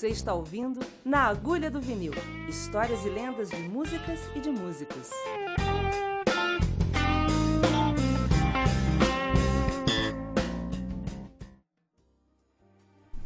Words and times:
Você 0.00 0.08
está 0.08 0.32
ouvindo 0.32 0.80
Na 1.04 1.24
Agulha 1.24 1.70
do 1.70 1.78
Vinil 1.78 2.14
histórias 2.48 3.04
e 3.04 3.10
lendas 3.10 3.50
de 3.50 3.58
músicas 3.58 4.18
e 4.34 4.40
de 4.40 4.48
músicos. 4.48 5.10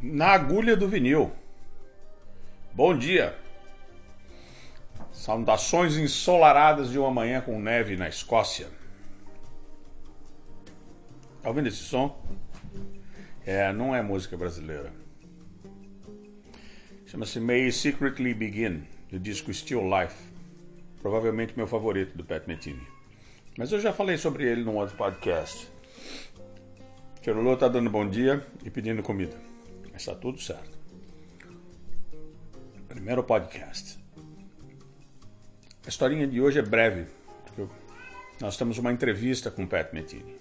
Na 0.03 0.33
Agulha 0.33 0.77
do 0.77 0.89
Vinil. 0.89 1.31
Bom 2.73 2.99
dia. 2.99 3.39
Saudações 5.13 5.97
ensolaradas 5.97 6.91
de 6.91 6.99
uma 6.99 7.13
manhã 7.13 7.41
com 7.41 7.61
neve 7.61 7.97
na 7.97 8.09
Escócia. 8.09 8.67
Tá 11.41 11.51
ouvindo 11.51 11.69
esse 11.69 11.85
som? 11.85 12.21
É, 13.47 13.73
não 13.73 13.95
é 13.95 14.03
música 14.03 14.37
brasileira. 14.37 15.04
Chama-se 17.15 17.39
May 17.39 17.71
Secretly 17.71 18.35
Begin, 18.35 18.89
do 19.09 19.21
disco 19.21 19.55
Still 19.55 19.83
Life. 19.89 20.17
Provavelmente 21.01 21.57
meu 21.57 21.65
favorito 21.65 22.19
do 22.19 22.25
Pat 22.25 22.45
Metheny. 22.49 22.85
Mas 23.57 23.71
eu 23.71 23.79
já 23.79 23.93
falei 23.93 24.19
sobre 24.19 24.51
ele 24.51 24.65
num 24.65 24.75
outro 24.75 24.97
podcast. 24.97 25.71
Tirolô 27.21 27.57
tá 27.57 27.69
dando 27.69 27.89
bom 27.89 28.09
dia 28.09 28.45
e 28.65 28.69
pedindo 28.69 29.01
comida. 29.01 29.37
Mas 29.93 30.05
tá 30.05 30.13
tudo 30.17 30.41
certo. 30.41 30.77
Primeiro 32.89 33.23
podcast. 33.23 33.97
A 35.87 35.89
historinha 35.89 36.27
de 36.27 36.41
hoje 36.41 36.59
é 36.59 36.63
breve. 36.63 37.07
Nós 38.41 38.57
temos 38.57 38.77
uma 38.77 38.91
entrevista 38.91 39.53
com 39.53 39.63
o 39.63 39.69
Pat 39.69 39.93
Metheny. 39.93 40.35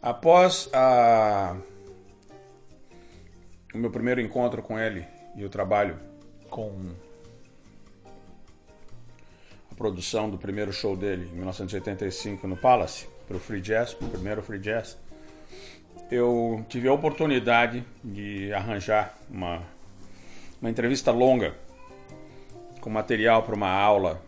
Após 0.00 0.70
a... 0.72 1.56
o 3.74 3.78
meu 3.78 3.90
primeiro 3.90 4.20
encontro 4.20 4.62
com 4.62 4.78
ele 4.78 5.12
e 5.36 5.44
o 5.44 5.48
trabalho 5.48 5.98
com 6.48 6.72
a 9.70 9.74
produção 9.74 10.30
do 10.30 10.38
primeiro 10.38 10.72
show 10.72 10.96
dele 10.96 11.28
em 11.32 11.36
1985 11.36 12.46
no 12.46 12.56
Palace, 12.56 13.08
para 13.26 13.36
o 13.36 13.40
Free 13.40 13.60
Jazz, 13.60 13.96
o 14.00 14.08
primeiro 14.08 14.42
Free 14.42 14.58
Jazz, 14.58 14.98
eu 16.10 16.64
tive 16.68 16.88
a 16.88 16.92
oportunidade 16.92 17.84
de 18.02 18.52
arranjar 18.52 19.16
uma, 19.30 19.62
uma 20.60 20.70
entrevista 20.70 21.10
longa 21.10 21.54
com 22.80 22.90
material 22.90 23.42
para 23.42 23.54
uma 23.54 23.70
aula. 23.70 24.22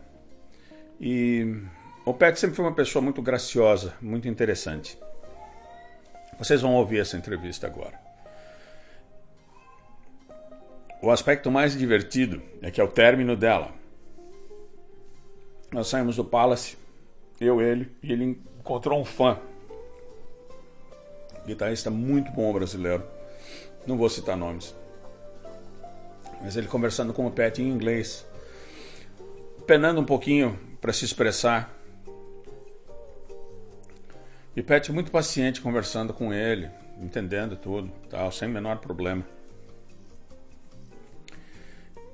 E 0.99 1.63
o 2.05 2.15
Pat 2.15 2.37
sempre 2.37 2.57
foi 2.57 2.65
uma 2.65 2.75
pessoa 2.75 3.03
muito 3.03 3.21
graciosa, 3.21 3.95
muito 4.01 4.27
interessante. 4.27 4.99
Vocês 6.39 6.63
vão 6.63 6.75
ouvir 6.75 7.01
essa 7.01 7.17
entrevista 7.17 7.67
agora. 7.67 8.06
O 11.07 11.11
aspecto 11.13 11.53
mais 11.53 11.79
divertido 11.79 12.43
é 12.61 12.69
que 12.69 12.81
ao 12.81 12.89
término 12.89 13.37
dela, 13.37 13.73
nós 15.71 15.87
saímos 15.87 16.17
do 16.17 16.25
Palace, 16.25 16.77
eu, 17.41 17.61
ele, 17.63 17.93
e 18.03 18.11
ele 18.11 18.25
encontrou 18.59 19.01
um 19.01 19.05
fã. 19.05 19.39
Guitarrista 21.47 21.91
muito 21.93 22.33
bom 22.33 22.53
brasileiro. 22.53 23.05
Não 23.87 23.97
vou 23.97 24.09
citar 24.09 24.37
nomes. 24.37 24.75
Mas 26.43 26.57
ele 26.57 26.67
conversando 26.67 27.13
com 27.13 27.25
o 27.25 27.31
Pat 27.31 27.57
em 27.61 27.69
inglês, 27.69 28.27
penando 29.65 30.01
um 30.01 30.05
pouquinho 30.05 30.59
para 30.81 30.93
se 30.93 31.05
expressar. 31.05 31.73
E 34.57 34.61
o 34.61 34.65
Pat 34.65 34.89
muito 34.89 35.13
paciente 35.13 35.61
conversando 35.61 36.13
com 36.13 36.35
ele, 36.35 36.69
entendendo 37.01 37.55
tudo, 37.55 37.93
tal, 38.11 38.33
sem 38.33 38.49
menor 38.49 38.79
problema. 38.79 39.36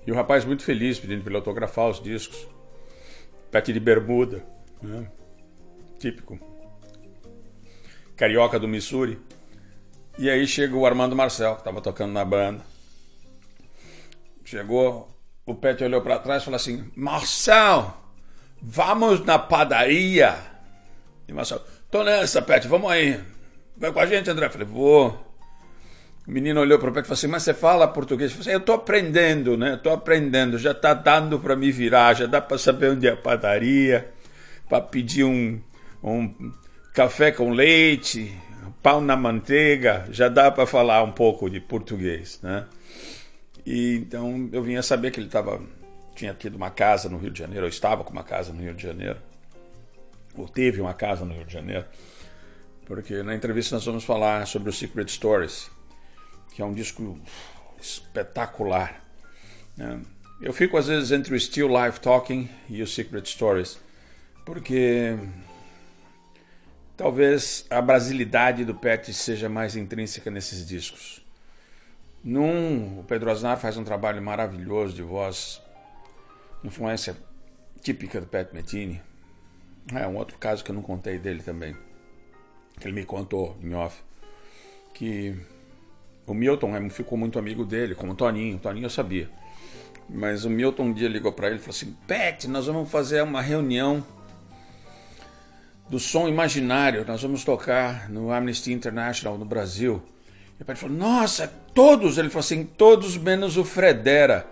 E 0.06 0.12
o 0.12 0.14
rapaz 0.14 0.44
muito 0.44 0.64
feliz 0.64 0.98
pedindo 0.98 1.22
para 1.22 1.30
ele 1.30 1.36
autografar 1.36 1.88
os 1.88 2.02
discos. 2.02 2.48
Pet 3.50 3.72
de 3.72 3.80
bermuda, 3.80 4.44
né? 4.82 5.06
típico. 5.98 6.38
Carioca 8.16 8.58
do 8.58 8.66
Missouri. 8.66 9.20
E 10.18 10.28
aí 10.28 10.46
chega 10.46 10.76
o 10.76 10.84
Armando 10.84 11.16
Marcel, 11.16 11.54
que 11.54 11.60
estava 11.60 11.80
tocando 11.80 12.12
na 12.12 12.24
banda. 12.24 12.62
Chegou, 14.44 15.08
o 15.46 15.54
Pet 15.54 15.82
olhou 15.82 16.02
para 16.02 16.18
trás 16.18 16.42
e 16.42 16.44
falou 16.44 16.56
assim: 16.56 16.90
Marcel, 16.94 17.96
vamos 18.60 19.24
na 19.24 19.38
padaria. 19.38 20.36
E 21.26 21.32
Marcel, 21.32 21.62
tô 21.90 22.02
nessa, 22.02 22.42
Pet, 22.42 22.66
vamos 22.68 22.90
aí. 22.90 23.20
Vai 23.76 23.92
com 23.92 24.00
a 24.00 24.06
gente, 24.06 24.28
André? 24.28 24.46
Eu 24.46 24.50
falei, 24.50 24.66
vou. 24.66 25.31
O 26.26 26.30
menino 26.30 26.60
olhou 26.60 26.78
para 26.78 26.90
o 26.90 26.92
pé 26.92 27.00
e 27.00 27.02
falou 27.02 27.14
assim: 27.14 27.26
Mas 27.26 27.42
você 27.42 27.52
fala 27.52 27.88
português? 27.88 28.32
Eu 28.32 28.40
assim, 28.40 28.50
Eu 28.50 28.58
estou 28.58 28.76
aprendendo, 28.76 29.56
né? 29.56 29.74
Estou 29.74 29.92
aprendendo. 29.92 30.58
Já 30.58 30.70
está 30.70 30.94
dando 30.94 31.38
para 31.38 31.56
me 31.56 31.70
virar, 31.72 32.14
já 32.14 32.26
dá 32.26 32.40
para 32.40 32.58
saber 32.58 32.90
onde 32.90 33.06
é 33.06 33.12
a 33.12 33.16
padaria, 33.16 34.08
para 34.68 34.80
pedir 34.80 35.24
um, 35.24 35.60
um 36.02 36.52
café 36.94 37.32
com 37.32 37.50
leite, 37.50 38.32
pão 38.82 39.00
na 39.00 39.16
manteiga. 39.16 40.06
Já 40.10 40.28
dá 40.28 40.50
para 40.50 40.66
falar 40.66 41.02
um 41.02 41.12
pouco 41.12 41.50
de 41.50 41.60
português, 41.60 42.38
né? 42.42 42.66
E 43.66 43.96
então 43.96 44.48
eu 44.52 44.62
vinha 44.62 44.82
saber 44.82 45.10
que 45.10 45.18
ele 45.18 45.26
estava 45.26 45.60
tinha 46.14 46.34
tido 46.34 46.56
uma 46.56 46.70
casa 46.70 47.08
no 47.08 47.16
Rio 47.16 47.30
de 47.30 47.38
Janeiro, 47.38 47.64
ou 47.64 47.68
estava 47.68 48.04
com 48.04 48.12
uma 48.12 48.22
casa 48.22 48.52
no 48.52 48.60
Rio 48.60 48.74
de 48.74 48.82
Janeiro, 48.82 49.18
ou 50.36 50.46
teve 50.46 50.80
uma 50.80 50.94
casa 50.94 51.24
no 51.24 51.34
Rio 51.34 51.44
de 51.44 51.52
Janeiro, 51.52 51.86
porque 52.86 53.22
na 53.22 53.34
entrevista 53.34 53.74
nós 53.74 53.84
vamos 53.84 54.04
falar 54.04 54.46
sobre 54.46 54.68
o 54.68 54.72
Secret 54.72 55.08
Stories 55.08 55.70
que 56.54 56.62
é 56.62 56.64
um 56.64 56.72
disco 56.72 57.18
espetacular. 57.80 59.02
Né? 59.76 60.00
Eu 60.40 60.52
fico 60.52 60.76
às 60.76 60.86
vezes 60.86 61.10
entre 61.12 61.34
o 61.34 61.40
Still 61.40 61.68
Life 61.68 62.00
Talking 62.00 62.48
e 62.68 62.82
o 62.82 62.86
Secret 62.86 63.24
Stories, 63.26 63.78
porque 64.44 65.16
talvez 66.96 67.66
a 67.70 67.80
brasilidade 67.80 68.64
do 68.64 68.74
Pet 68.74 69.12
seja 69.12 69.48
mais 69.48 69.76
intrínseca 69.76 70.30
nesses 70.30 70.66
discos. 70.66 71.24
Num, 72.24 73.00
o 73.00 73.04
Pedro 73.04 73.30
Aznar 73.30 73.58
faz 73.58 73.76
um 73.76 73.84
trabalho 73.84 74.22
maravilhoso 74.22 74.94
de 74.94 75.02
voz, 75.02 75.60
influência 76.62 77.16
típica 77.80 78.20
do 78.20 78.26
Pet 78.26 78.54
Metini. 78.54 79.02
É 79.92 80.06
um 80.06 80.16
outro 80.16 80.38
caso 80.38 80.62
que 80.62 80.70
eu 80.70 80.74
não 80.74 80.82
contei 80.82 81.18
dele 81.18 81.42
também, 81.42 81.76
que 82.78 82.86
ele 82.86 82.94
me 82.94 83.04
contou 83.04 83.56
em 83.60 83.74
off, 83.74 84.00
que 84.94 85.36
o 86.26 86.34
Milton 86.34 86.88
ficou 86.90 87.18
muito 87.18 87.38
amigo 87.38 87.64
dele, 87.64 87.94
como 87.94 88.12
o 88.12 88.14
Toninho. 88.14 88.56
O 88.56 88.58
Toninho 88.58 88.86
eu 88.86 88.90
sabia. 88.90 89.28
Mas 90.08 90.44
o 90.44 90.50
Milton 90.50 90.84
um 90.84 90.92
dia 90.92 91.08
ligou 91.08 91.32
para 91.32 91.48
ele 91.48 91.56
e 91.56 91.58
falou 91.58 91.70
assim: 91.70 91.96
Pet, 92.06 92.48
nós 92.48 92.66
vamos 92.66 92.90
fazer 92.90 93.22
uma 93.22 93.40
reunião 93.40 94.04
do 95.88 95.98
som 95.98 96.28
imaginário. 96.28 97.04
Nós 97.06 97.22
vamos 97.22 97.44
tocar 97.44 98.10
no 98.10 98.32
Amnesty 98.32 98.72
International 98.72 99.36
no 99.38 99.44
Brasil. 99.44 100.02
E 100.58 100.62
o 100.62 100.66
Pet 100.66 100.78
falou: 100.78 100.96
Nossa, 100.96 101.52
todos? 101.74 102.18
Ele 102.18 102.28
falou 102.28 102.40
assim: 102.40 102.64
Todos 102.64 103.16
menos 103.16 103.56
o 103.56 103.64
Fredera. 103.64 104.46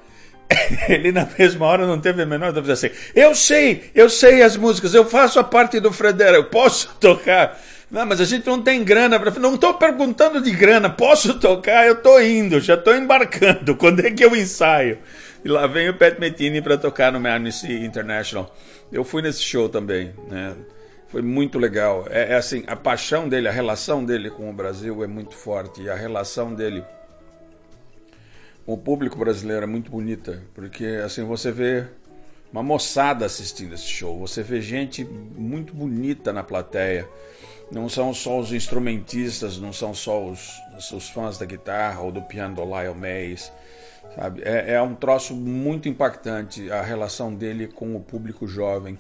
Ele 0.88 1.12
na 1.12 1.28
mesma 1.38 1.66
hora 1.66 1.86
não 1.86 2.00
teve 2.00 2.22
a 2.22 2.26
menor 2.26 2.52
dúvida 2.52 2.72
assim. 2.72 2.90
Eu 3.14 3.34
sei, 3.34 3.90
eu 3.94 4.10
sei 4.10 4.42
as 4.42 4.56
músicas, 4.56 4.94
eu 4.94 5.04
faço 5.04 5.38
a 5.38 5.44
parte 5.44 5.78
do 5.78 5.92
Fredera, 5.92 6.36
eu 6.36 6.44
posso 6.44 6.94
tocar. 6.98 7.58
Não, 7.90 8.06
mas 8.06 8.20
a 8.20 8.24
gente 8.24 8.46
não 8.46 8.62
tem 8.62 8.84
grana 8.84 9.18
para. 9.18 9.32
Não 9.40 9.56
estou 9.56 9.74
perguntando 9.74 10.40
de 10.40 10.52
grana. 10.52 10.88
Posso 10.88 11.40
tocar? 11.40 11.86
Eu 11.86 11.94
estou 11.94 12.22
indo, 12.22 12.60
já 12.60 12.74
estou 12.74 12.94
embarcando. 12.94 13.74
Quando 13.76 14.00
é 14.00 14.10
que 14.12 14.24
eu 14.24 14.36
ensaio? 14.36 14.98
E 15.44 15.48
lá 15.48 15.66
vem 15.66 15.88
o 15.88 15.94
Pat 15.94 16.18
Metini 16.18 16.62
para 16.62 16.78
tocar 16.78 17.10
no 17.10 17.26
Amnesty 17.26 17.72
International. 17.84 18.54
Eu 18.92 19.02
fui 19.02 19.22
nesse 19.22 19.42
show 19.42 19.68
também, 19.68 20.14
né? 20.28 20.54
Foi 21.08 21.20
muito 21.20 21.58
legal. 21.58 22.06
É, 22.08 22.32
é, 22.32 22.36
assim, 22.36 22.62
a 22.68 22.76
paixão 22.76 23.28
dele, 23.28 23.48
a 23.48 23.52
relação 23.52 24.04
dele 24.04 24.30
com 24.30 24.48
o 24.48 24.52
Brasil 24.52 25.02
é 25.02 25.08
muito 25.08 25.34
forte. 25.34 25.82
E 25.82 25.90
a 25.90 25.94
relação 25.96 26.54
dele 26.54 26.84
com 28.64 28.74
o 28.74 28.78
público 28.78 29.18
brasileiro 29.18 29.64
é 29.64 29.66
muito 29.66 29.90
bonita. 29.90 30.40
Porque, 30.54 31.00
assim, 31.04 31.24
você 31.24 31.50
vê 31.50 31.86
uma 32.52 32.62
moçada 32.62 33.26
assistindo 33.26 33.74
esse 33.74 33.88
show. 33.88 34.16
Você 34.20 34.44
vê 34.44 34.60
gente 34.60 35.04
muito 35.04 35.74
bonita 35.74 36.32
na 36.32 36.44
plateia 36.44 37.08
não 37.70 37.88
são 37.88 38.12
só 38.12 38.38
os 38.38 38.52
instrumentistas, 38.52 39.58
não 39.58 39.72
são 39.72 39.94
só 39.94 40.24
os, 40.26 40.60
os 40.92 41.08
fãs 41.10 41.38
da 41.38 41.46
guitarra 41.46 42.00
ou 42.00 42.10
do 42.10 42.22
piano 42.22 42.56
do 42.56 42.64
Lyle 42.64 42.94
Mays, 42.94 43.52
sabe? 44.14 44.42
É, 44.44 44.74
é 44.74 44.82
um 44.82 44.94
troço 44.94 45.34
muito 45.34 45.88
impactante 45.88 46.70
a 46.70 46.82
relação 46.82 47.34
dele 47.34 47.68
com 47.68 47.94
o 47.94 48.00
público 48.00 48.46
jovem. 48.46 48.98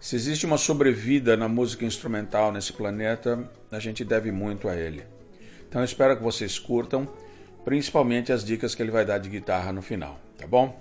Se 0.00 0.16
existe 0.16 0.46
uma 0.46 0.58
sobrevida 0.58 1.36
na 1.36 1.48
música 1.48 1.84
instrumental 1.84 2.52
nesse 2.52 2.72
planeta, 2.72 3.48
a 3.70 3.78
gente 3.78 4.04
deve 4.04 4.30
muito 4.30 4.68
a 4.68 4.76
ele. 4.76 5.04
Então 5.68 5.84
espero 5.84 6.16
que 6.16 6.22
vocês 6.22 6.58
curtam, 6.58 7.08
principalmente 7.64 8.32
as 8.32 8.44
dicas 8.44 8.74
que 8.74 8.82
ele 8.82 8.90
vai 8.90 9.04
dar 9.04 9.18
de 9.18 9.28
guitarra 9.28 9.72
no 9.72 9.82
final, 9.82 10.18
tá 10.38 10.46
bom? 10.46 10.80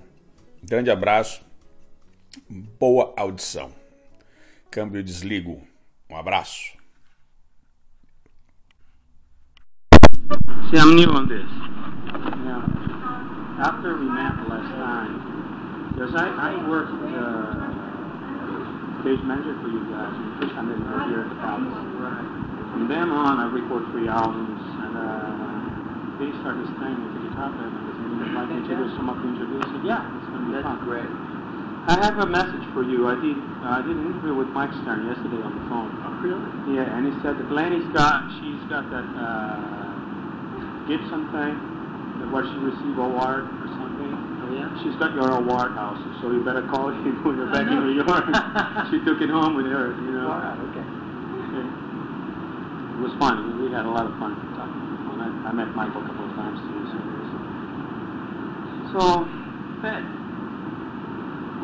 Grande 0.63 0.89
abraço, 0.89 1.41
boa 2.49 3.13
audição. 3.17 3.71
Câmbio 4.71 5.03
desligo. 5.03 5.61
Um 6.09 6.15
abraço. 6.15 6.74
See, 10.25 10.81
I'm 10.81 10.97
new 10.97 11.05
on 11.13 11.29
this. 11.29 11.45
Yeah. 11.45 12.65
after 13.61 13.93
we 13.93 14.09
met 14.09 14.33
the 14.41 14.49
last 14.49 14.73
time, 14.73 15.93
because 15.93 16.17
I, 16.17 16.25
I 16.33 16.51
worked 16.65 16.97
uh, 17.13 19.05
stage 19.05 19.21
manager 19.21 19.53
for 19.61 19.69
you 19.69 19.85
guys 19.93 20.09
the 20.17 20.33
first 20.41 20.57
time 20.57 20.65
were 20.73 21.05
here 21.13 21.21
at 21.21 21.29
the 21.29 21.37
Palace. 21.45 21.77
From 22.73 22.89
then 22.89 23.13
on, 23.13 23.37
I 23.37 23.45
recorded 23.53 23.93
three 23.93 24.09
albums, 24.09 24.65
and 24.81 24.97
uh, 24.97 26.17
they 26.17 26.33
started 26.41 26.65
staying 26.73 26.97
with 27.05 27.13
the 27.21 27.21
guitar 27.29 27.53
player 27.53 27.69
because 27.69 27.97
they 28.01 28.09
would 28.17 28.33
like 28.33 28.49
to 28.49 28.81
some 28.97 29.05
of 29.13 29.21
the 29.21 29.29
introduce. 29.29 29.61
I 29.61 29.77
said, 29.77 29.85
yeah, 29.85 30.09
it's 30.09 30.25
going 30.33 30.41
to 30.41 30.47
be 30.49 30.53
That's 30.57 30.65
fun. 30.65 30.81
great. 30.89 31.11
I 31.85 32.01
have 32.01 32.17
a 32.17 32.25
message 32.25 32.65
for 32.73 32.81
you. 32.81 33.05
I 33.05 33.13
did 33.21 33.37
uh, 33.61 33.77
I 33.77 33.85
did 33.85 33.93
an 33.93 34.09
interview 34.09 34.33
with 34.33 34.49
Mike 34.57 34.73
Stern 34.81 35.05
yesterday 35.05 35.37
on 35.45 35.53
the 35.53 35.65
phone. 35.69 35.93
Oh, 36.01 36.17
really? 36.17 36.49
Yeah, 36.73 36.89
and 36.97 37.05
he 37.05 37.13
said 37.21 37.37
that 37.37 37.45
Glennie's 37.45 37.85
got 37.93 38.25
she's 38.41 38.57
got 38.73 38.89
that 38.89 39.05
uh, 39.05 39.84
Gibson 40.85 41.09
something, 41.09 41.53
that 42.21 42.29
what 42.29 42.45
she 42.45 42.57
received 42.61 42.97
award 43.01 43.49
or 43.49 43.67
something. 43.73 44.13
Oh, 44.13 44.53
yeah? 44.53 44.69
She's 44.85 44.93
got 45.01 45.17
your 45.17 45.25
award 45.33 45.73
house, 45.73 45.97
so 46.21 46.29
you 46.29 46.45
better 46.45 46.61
call 46.69 46.93
him 46.93 47.01
when 47.25 47.41
you're 47.41 47.49
back 47.49 47.65
in. 47.65 47.73
New 47.73 47.97
York. 47.97 48.25
she 48.93 49.01
took 49.01 49.17
it 49.17 49.33
home 49.33 49.57
with 49.57 49.65
her, 49.65 49.97
you 49.97 50.13
know. 50.13 50.29
Wow, 50.29 50.61
okay. 50.69 50.85
okay. 50.85 51.65
It 51.65 53.01
was 53.01 53.17
fun. 53.17 53.65
We 53.65 53.73
had 53.73 53.89
a 53.89 53.93
lot 53.93 54.05
of 54.05 54.13
fun 54.21 54.37
talking 54.53 54.77
on 54.77 54.89
the 54.93 55.01
phone. 55.09 55.19
I, 55.25 55.49
I 55.49 55.51
met 55.57 55.73
Michael 55.73 56.05
a 56.05 56.07
couple 56.07 56.29
of 56.29 56.37
times 56.37 56.61
too. 56.61 56.81
So, 56.93 56.97
so 58.93 59.25
Fed, 59.81 60.05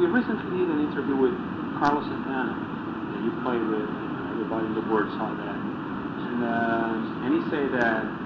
we 0.01 0.09
recently 0.09 0.65
did 0.65 0.67
an 0.67 0.81
interview 0.89 1.15
with 1.15 1.37
Carlos 1.77 2.09
Santana 2.09 2.57
that 2.57 3.21
you 3.21 3.31
played 3.45 3.61
with. 3.69 3.85
And 3.85 4.33
everybody 4.33 4.65
in 4.65 4.73
the 4.73 4.85
world 4.89 5.13
saw 5.15 5.29
that, 5.29 5.57
and 5.61 6.41
uh, 6.41 7.23
and 7.23 7.31
he 7.37 7.41
said 7.53 7.69
that 7.77 8.20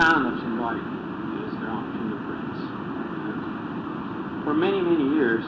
the 0.00 0.08
sound 0.08 0.32
of 0.32 0.40
somebody 0.40 0.80
is 1.44 1.52
their 1.60 1.68
own 1.68 1.84
fingerprints. 1.92 2.56
And 2.56 4.48
for 4.48 4.56
many 4.56 4.80
many 4.80 5.12
years, 5.12 5.44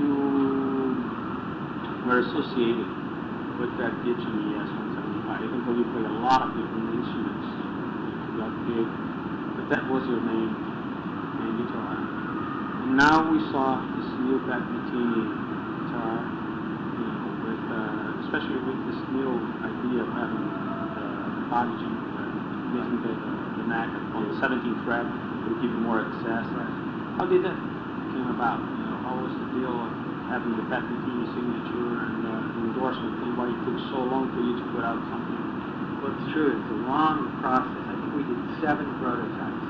you 0.00 0.96
were 2.08 2.24
associated 2.24 2.88
with 3.60 3.68
that 3.76 3.92
Gibson 4.00 4.56
ES 4.56 4.64
175. 4.64 5.44
Even 5.44 5.60
though 5.68 5.76
you 5.76 5.84
play 5.92 6.08
a 6.08 6.16
lot 6.24 6.40
of 6.40 6.56
different 6.56 7.04
instruments, 7.04 7.48
you 8.32 8.40
got 8.40 8.52
big, 8.64 8.88
but 9.60 9.68
that 9.76 9.84
was 9.92 10.08
your 10.08 10.24
main 10.24 10.56
main 11.36 11.60
guitar. 11.60 12.00
And 12.00 12.96
now 12.96 13.28
we 13.28 13.44
saw 13.52 13.84
this 13.92 14.08
new 14.24 14.40
Pat 14.48 14.64
Metheny 14.72 15.20
guitar, 15.84 16.16
you 16.96 17.04
know, 17.12 17.44
with 17.44 17.64
uh, 17.68 18.24
especially 18.24 18.56
with 18.64 18.80
this 18.88 19.00
new 19.12 19.36
idea 19.60 20.00
of 20.00 20.08
having 20.16 20.48
uh, 20.48 21.28
the 21.36 21.44
body 21.52 21.76
jump, 21.76 22.00
uh, 22.16 22.24
making 22.72 23.04
the, 23.04 23.39
the 23.70 24.02
on 24.18 24.26
the 24.26 24.36
17th 24.42 24.82
fret 24.82 25.06
to 25.06 25.48
give 25.62 25.70
you 25.70 25.80
more 25.86 26.02
access. 26.02 26.42
How 27.14 27.26
did 27.30 27.46
that 27.46 27.54
came 28.10 28.26
about? 28.34 28.58
You 28.58 28.82
know, 28.90 28.98
how 29.06 29.14
was 29.22 29.30
the 29.30 29.48
deal 29.54 29.70
of 29.70 29.90
having 30.26 30.58
the 30.58 30.66
Pat 30.66 30.82
Metheny 30.82 31.26
signature 31.30 32.10
and 32.10 32.18
uh, 32.26 32.66
endorsement 32.66 33.30
and 33.30 33.38
why 33.38 33.46
it 33.46 33.58
took 33.62 33.78
so 33.94 34.02
long 34.10 34.26
for 34.34 34.42
you 34.42 34.58
to 34.58 34.66
put 34.74 34.82
out 34.82 34.98
something? 35.06 35.38
Well, 36.02 36.10
it's 36.18 36.28
true. 36.34 36.50
It's 36.50 36.70
a 36.74 36.80
long 36.90 37.30
process. 37.38 37.78
I 37.86 37.94
think 37.94 38.10
we 38.18 38.24
did 38.26 38.40
seven 38.58 38.90
prototypes. 38.98 39.64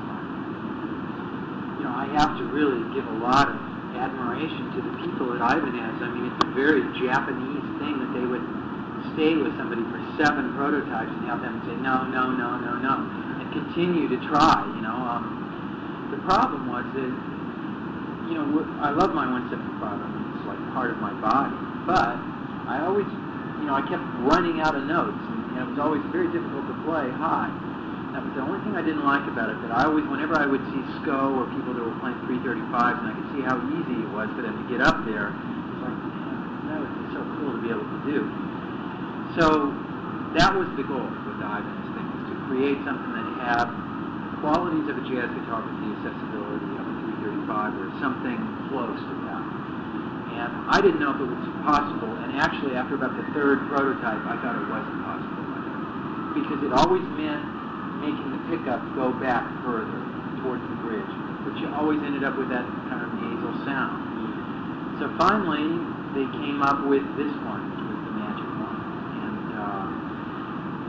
You 1.77 1.83
know, 1.85 1.93
I 1.93 2.09
have 2.17 2.41
to 2.41 2.45
really 2.49 2.81
give 2.97 3.05
a 3.05 3.17
lot 3.21 3.53
of 3.53 3.57
admiration 4.01 4.73
to 4.73 4.79
the 4.81 4.93
people 5.05 5.35
at 5.37 5.45
Ibanez. 5.45 6.01
I 6.01 6.09
mean, 6.09 6.31
it's 6.31 6.41
a 6.41 6.51
very 6.57 6.81
Japanese 6.97 7.65
thing 7.77 8.01
that 8.01 8.11
they 8.17 8.25
would 8.25 8.45
stay 9.13 9.35
with 9.37 9.53
somebody 9.57 9.83
for 9.91 9.99
seven 10.17 10.55
prototypes 10.55 11.11
and 11.11 11.25
have 11.27 11.41
them 11.41 11.59
say 11.67 11.75
no, 11.81 12.05
no, 12.07 12.31
no, 12.31 12.57
no, 12.61 12.77
no, 12.79 12.95
continue 13.51 14.07
to 14.09 14.17
try. 14.27 14.63
You 14.75 14.81
know, 14.81 14.95
um, 14.95 16.09
the 16.11 16.19
problem 16.23 16.67
was 16.67 16.87
that 16.95 17.11
you 18.31 18.35
know 18.35 18.65
I 18.79 18.91
love 18.91 19.13
my 19.13 19.27
175. 19.27 19.79
I 19.83 20.07
mean, 20.07 20.35
it's 20.35 20.47
like 20.47 20.59
part 20.73 20.91
of 20.91 20.97
my 20.99 21.13
body, 21.19 21.55
but 21.85 22.15
I 22.71 22.87
always, 22.87 23.09
you 23.59 23.67
know, 23.67 23.75
I 23.75 23.83
kept 23.83 24.03
running 24.23 24.63
out 24.63 24.75
of 24.75 24.87
notes, 24.87 25.17
and, 25.17 25.39
it 25.51 25.67
was 25.67 25.77
always 25.77 26.01
very 26.09 26.31
difficult 26.31 26.65
to 26.71 26.77
play 26.87 27.05
high. 27.21 27.51
That 28.15 28.23
was 28.23 28.33
the 28.33 28.41
only 28.41 28.57
thing 28.65 28.73
I 28.73 28.81
didn't 28.81 29.05
like 29.05 29.23
about 29.29 29.51
it. 29.53 29.61
That 29.61 29.71
I 29.71 29.85
always, 29.85 30.07
whenever 30.09 30.33
I 30.33 30.47
would 30.47 30.63
see 30.73 30.81
SCO 30.99 31.37
or 31.37 31.45
people 31.53 31.75
that 31.75 31.83
were 31.83 31.93
playing 32.01 32.17
335s, 32.25 32.97
and 33.03 33.07
I 33.07 33.13
could 33.13 33.29
see 33.35 33.43
how 33.45 33.61
easy 33.69 33.99
it 33.99 34.09
was 34.09 34.31
for 34.33 34.41
them 34.41 34.57
to 34.57 34.65
get 34.71 34.81
up 34.81 35.05
there, 35.05 35.29
it's 35.35 35.81
like, 35.85 35.95
man, 35.95 36.71
that 36.71 36.77
would 36.81 36.95
be 36.97 37.07
so 37.13 37.21
cool 37.37 37.51
to 37.53 37.61
be 37.61 37.69
able 37.69 37.85
to 37.85 38.01
do. 38.07 38.25
So 39.37 39.75
that 40.33 40.55
was 40.55 40.67
the 40.79 40.83
goal 40.87 41.03
with 41.03 41.23
the 41.27 41.35
Ibanez 41.39 41.87
thing, 41.91 42.07
was 42.15 42.25
to 42.31 42.35
create 42.47 42.79
something 42.87 43.10
had 43.41 43.65
qualities 44.41 44.85
of 44.89 44.97
a 44.97 45.03
jazz 45.05 45.29
guitar 45.29 45.61
with 45.65 45.77
the 45.81 45.89
accessibility 46.01 46.71
of 46.77 46.85
a 46.85 46.93
335 47.49 47.77
or 47.77 47.89
something 48.01 48.37
close 48.69 48.97
to 48.97 49.15
that. 49.29 49.43
And 50.41 50.51
I 50.71 50.81
didn't 50.81 51.01
know 51.03 51.13
if 51.13 51.21
it 51.21 51.29
was 51.29 51.45
possible, 51.61 52.09
and 52.25 52.33
actually 52.39 52.73
after 52.73 52.95
about 52.95 53.13
the 53.13 53.25
third 53.35 53.67
prototype, 53.69 54.23
I 54.25 54.35
thought 54.41 54.57
it 54.57 54.67
wasn't 54.69 54.99
possible. 55.05 55.45
Because 56.33 56.59
it 56.65 56.71
always 56.73 57.03
meant 57.19 57.43
making 58.01 58.33
the 58.33 58.41
pickup 58.49 58.81
go 58.97 59.13
back 59.21 59.45
further 59.61 60.01
towards 60.41 60.63
the 60.65 60.77
bridge, 60.81 61.13
but 61.45 61.53
you 61.61 61.69
always 61.75 62.01
ended 62.01 62.23
up 62.25 62.33
with 62.39 62.49
that 62.49 62.65
kind 62.89 63.05
of 63.05 63.13
nasal 63.21 63.53
sound. 63.67 64.97
So 64.97 65.11
finally, 65.21 65.69
they 66.17 66.25
came 66.41 66.61
up 66.61 66.85
with 66.89 67.05
this 67.17 67.33
one, 67.45 67.63
with 67.89 68.01
the 68.05 68.13
magic 68.17 68.49
one. 68.57 68.79
And 69.21 69.45
uh, 69.53 69.85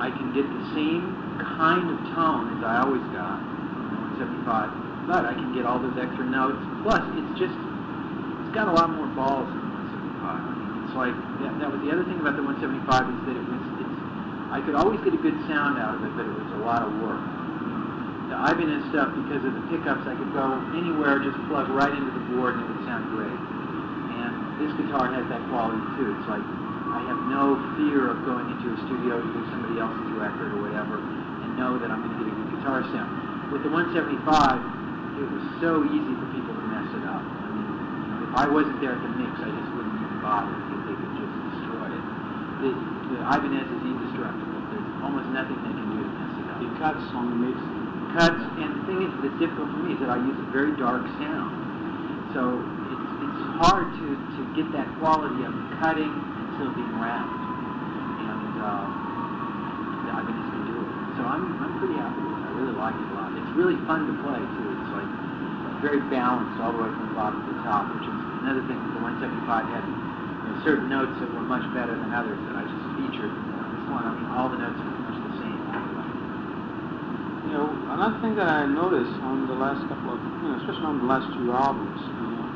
I 0.02 0.10
can 0.10 0.34
get 0.34 0.42
the 0.42 0.66
same 0.74 1.14
kind 1.38 1.86
of 1.86 1.94
tone 2.10 2.58
as 2.58 2.66
I 2.66 2.82
always 2.82 3.06
got 3.14 3.38
on 3.38 4.18
the 4.18 4.26
175, 4.26 5.06
but 5.06 5.22
I 5.22 5.30
can 5.30 5.54
get 5.54 5.62
all 5.62 5.78
those 5.78 5.94
extra 5.94 6.26
notes. 6.26 6.58
Plus, 6.82 7.06
it's 7.22 7.38
just, 7.38 7.54
it's 7.54 8.50
got 8.50 8.66
a 8.66 8.74
lot 8.74 8.90
more 8.90 9.06
balls 9.14 9.46
than 9.46 9.62
the 9.62 9.70
175. 10.18 10.90
It's 10.90 10.96
like, 10.98 11.14
that, 11.46 11.54
that 11.62 11.70
was 11.70 11.78
the 11.86 11.94
other 11.94 12.02
thing 12.02 12.18
about 12.18 12.34
the 12.34 12.42
175 12.42 12.82
is 12.82 13.30
that 13.30 13.36
it 13.38 13.46
was, 13.46 13.62
it's, 13.78 13.98
I 14.50 14.58
could 14.66 14.74
always 14.74 14.98
get 15.06 15.14
a 15.14 15.22
good 15.22 15.38
sound 15.46 15.78
out 15.78 15.94
of 15.94 16.02
it, 16.02 16.10
but 16.18 16.26
it 16.26 16.34
was 16.34 16.50
a 16.58 16.62
lot 16.66 16.82
of 16.82 16.90
work. 16.98 17.22
The 18.26 18.42
Ibanez 18.42 18.82
stuff, 18.90 19.14
because 19.14 19.46
of 19.46 19.54
the 19.54 19.62
pickups, 19.70 20.02
I 20.10 20.18
could 20.18 20.34
go 20.34 20.50
anywhere, 20.74 21.22
just 21.22 21.38
plug 21.46 21.70
right 21.70 21.94
into 21.94 22.10
the 22.10 22.26
board, 22.34 22.58
and 22.58 22.66
it 22.66 22.68
would 22.74 22.84
sound 22.90 23.06
great. 23.14 23.38
And 24.18 24.34
this 24.58 24.74
guitar 24.82 25.14
has 25.14 25.30
that 25.30 25.46
quality 25.46 25.78
too. 25.94 26.10
It's 26.18 26.26
like 26.26 26.42
I 26.92 27.00
have 27.08 27.20
no 27.32 27.56
fear 27.80 28.12
of 28.12 28.24
going 28.28 28.52
into 28.52 28.68
a 28.72 28.78
studio 28.84 29.16
to 29.16 29.28
do 29.32 29.42
somebody 29.48 29.80
else's 29.80 30.12
record 30.20 30.52
or 30.52 30.60
whatever, 30.60 31.00
and 31.00 31.56
know 31.56 31.80
that 31.80 31.88
I'm 31.88 32.04
going 32.04 32.12
to 32.12 32.20
get 32.20 32.28
a 32.28 32.36
good 32.36 32.50
guitar 32.60 32.84
sound. 32.92 33.48
With 33.48 33.64
the 33.64 33.72
175, 33.72 34.20
it 35.16 35.28
was 35.28 35.44
so 35.60 35.84
easy 35.88 36.12
for 36.20 36.28
people 36.36 36.52
to 36.52 36.64
mess 36.68 36.88
it 36.92 37.04
up. 37.08 37.20
I 37.24 37.48
mean, 37.52 37.68
you 37.68 38.08
know, 38.12 38.20
if 38.28 38.32
I 38.36 38.44
wasn't 38.48 38.80
there 38.84 38.96
at 38.96 39.02
the 39.04 39.12
mix, 39.16 39.32
I 39.40 39.48
just 39.48 39.70
wouldn't 39.72 39.96
even 40.04 40.20
bother 40.20 40.52
because 40.52 40.82
they 40.88 40.96
could 40.96 41.14
just 41.16 41.34
destroy 41.52 41.88
it. 41.92 42.04
The, 42.60 42.70
the 43.12 43.18
Ibanez 43.24 43.68
is 43.72 43.82
indestructible. 43.88 44.60
There's 44.72 44.90
almost 45.04 45.28
nothing 45.32 45.56
they 45.64 45.72
can 45.72 45.88
do 45.96 46.00
to 46.00 46.12
mess 46.16 46.32
it 46.40 46.46
up 46.48 46.60
It 46.60 46.72
cuts 46.76 47.04
on 47.16 47.24
the 47.32 47.38
mix. 47.40 47.56
cuts, 48.16 48.40
and 48.60 48.70
the 48.80 48.82
thing 48.88 49.00
is 49.04 49.10
that's 49.20 49.36
difficult 49.40 49.68
for 49.72 49.80
me 49.84 49.96
is 49.96 50.00
that 50.04 50.12
I 50.12 50.20
use 50.20 50.36
a 50.36 50.48
very 50.52 50.76
dark 50.76 51.04
sound. 51.20 51.52
So 52.36 52.60
it's, 52.88 53.08
it's 53.28 53.42
hard 53.60 53.92
to, 54.00 54.08
to 54.16 54.40
get 54.56 54.68
that 54.72 54.88
quality 55.00 55.44
of 55.44 55.52
cutting 55.80 56.12
still 56.62 56.78
being 56.78 56.94
round. 57.02 57.26
And 58.22 58.54
uh, 58.62 58.86
yeah, 60.06 60.14
I 60.14 60.22
Ibanez 60.22 60.46
can 60.46 60.62
do 60.70 60.78
it. 60.78 60.90
So 61.18 61.26
I'm, 61.26 61.42
I'm 61.58 61.74
pretty 61.82 61.98
happy 61.98 62.22
with 62.22 62.38
it. 62.38 62.42
I 62.46 62.50
really 62.54 62.76
like 62.78 62.94
it 62.94 63.02
a 63.02 63.14
lot. 63.18 63.34
It's 63.34 63.54
really 63.58 63.74
fun 63.82 64.06
to 64.06 64.14
play 64.22 64.38
too. 64.38 64.68
It's 64.78 64.92
like 64.94 65.10
very 65.82 65.98
balanced 66.06 66.62
all 66.62 66.70
the 66.70 66.86
way 66.86 66.90
from 66.94 67.10
the 67.10 67.18
bottom 67.18 67.42
to 67.42 67.50
the 67.50 67.66
top, 67.66 67.90
which 67.98 68.06
is 68.06 68.14
another 68.46 68.62
thing. 68.70 68.78
The 68.94 69.02
175 69.02 69.74
had 69.74 69.82
you 69.82 69.90
know, 69.90 70.54
certain 70.62 70.86
notes 70.86 71.18
that 71.18 71.26
were 71.34 71.42
much 71.42 71.66
better 71.74 71.98
than 71.98 72.14
others 72.14 72.38
that 72.46 72.54
I 72.54 72.62
just 72.62 72.86
featured. 72.94 73.34
This 73.34 73.84
one, 73.90 74.06
I 74.06 74.14
mean, 74.14 74.30
all 74.30 74.46
the 74.46 74.62
notes 74.62 74.78
are 74.78 74.86
pretty 74.86 75.02
much 75.02 75.18
the 75.18 75.34
same. 75.42 75.58
You 77.50 77.58
know, 77.58 77.66
another 77.90 78.22
thing 78.22 78.38
that 78.38 78.46
I 78.46 78.70
noticed 78.70 79.18
on 79.26 79.50
the 79.50 79.58
last 79.58 79.82
couple 79.90 80.14
of, 80.14 80.22
you 80.22 80.46
know, 80.46 80.62
especially 80.62 80.86
on 80.86 81.02
the 81.02 81.10
last 81.10 81.26
two 81.34 81.50
albums, 81.50 81.98
you 82.06 82.14
know, 82.22 82.46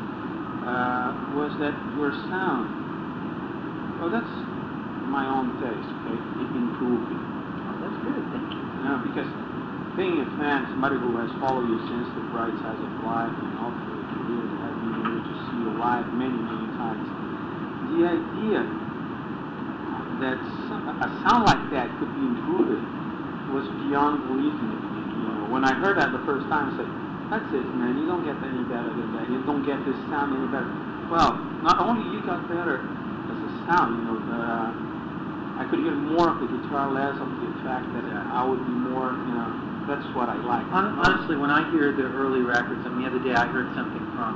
uh, 0.70 1.10
was 1.34 1.50
that 1.58 1.74
your 1.98 2.14
sound, 2.30 2.85
well, 4.00 4.12
that's 4.12 4.34
my 5.08 5.24
own 5.24 5.56
taste, 5.56 5.72
eh, 5.72 6.12
okay? 6.12 6.18
It 6.44 6.50
improved. 6.52 7.08
it. 7.08 7.16
Oh, 7.16 7.76
that's 7.80 7.98
good. 8.04 8.22
Thank 8.28 8.48
you. 8.52 8.60
You 8.60 8.82
know, 8.84 9.00
because 9.00 9.30
being 9.96 10.20
a 10.20 10.28
fan, 10.36 10.68
somebody 10.76 11.00
who 11.00 11.16
has 11.16 11.32
followed 11.40 11.64
you 11.64 11.80
since 11.88 12.04
the 12.12 12.24
Bright 12.28 12.52
Size 12.60 12.76
Life 13.00 13.32
and 13.32 13.52
all 13.56 13.72
through 13.72 13.96
your 13.96 14.08
career, 14.12 14.44
and 14.44 14.56
has 14.68 14.76
been 14.84 14.96
able 15.00 15.24
to 15.24 15.34
see 15.48 15.58
you 15.64 15.70
live 15.80 16.06
many, 16.12 16.36
many 16.36 16.68
times, 16.76 17.06
the 17.96 18.00
idea 18.04 18.60
that 20.20 20.36
some, 20.68 20.84
a 21.00 21.08
sound 21.24 21.48
like 21.48 21.64
that 21.72 21.88
could 21.96 22.12
be 22.12 22.24
improved 22.24 22.84
was 23.56 23.64
beyond 23.88 24.28
belief 24.28 24.52
in 24.52 24.68
me. 24.68 25.00
You 25.16 25.20
know, 25.24 25.48
when 25.48 25.64
I 25.64 25.72
heard 25.80 25.96
that 25.96 26.12
the 26.12 26.20
first 26.28 26.44
time, 26.52 26.72
I 26.72 26.76
said, 26.76 26.88
"That's 27.32 27.48
it, 27.56 27.64
man. 27.80 27.96
You 27.96 28.04
don't 28.04 28.24
get 28.24 28.36
any 28.44 28.64
better 28.68 28.92
than 28.92 29.16
that. 29.16 29.24
You 29.32 29.40
don't 29.48 29.64
get 29.64 29.80
this 29.88 29.96
sound 30.12 30.36
any 30.36 30.48
better." 30.52 30.68
Well, 31.08 31.40
not 31.64 31.80
only 31.80 32.04
you 32.12 32.20
got 32.26 32.44
better 32.52 32.84
sound, 33.66 33.98
you 33.98 34.04
know, 34.06 34.16
uh, 34.30 34.70
I 35.58 35.66
could 35.70 35.80
hear 35.80 35.94
more 35.96 36.30
of 36.30 36.38
the 36.38 36.48
guitar, 36.48 36.92
less 36.92 37.16
of 37.16 37.28
the 37.42 37.50
fact 37.64 37.88
that 37.96 38.04
I 38.06 38.44
would 38.44 38.60
be 38.60 38.76
more, 38.92 39.10
you 39.12 39.34
know, 39.34 39.50
that's 39.86 40.04
what 40.14 40.28
I 40.28 40.36
like. 40.42 40.66
Honestly, 40.70 41.38
when 41.38 41.50
I 41.50 41.64
hear 41.70 41.94
the 41.94 42.10
early 42.12 42.42
records, 42.42 42.82
I 42.84 42.90
mean, 42.90 43.06
the 43.06 43.10
other 43.14 43.22
day 43.22 43.32
I 43.32 43.46
heard 43.46 43.70
something 43.74 44.02
from 44.12 44.34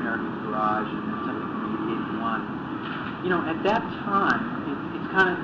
American 0.00 0.32
Garage 0.48 0.88
and 0.88 1.04
something 1.28 1.50
from 1.60 2.16
81. 2.18 3.22
You 3.22 3.30
know, 3.30 3.44
at 3.46 3.60
that 3.62 3.84
time, 4.02 4.66
it, 4.66 4.78
it's 4.98 5.08
kind 5.12 5.30
of, 5.30 5.38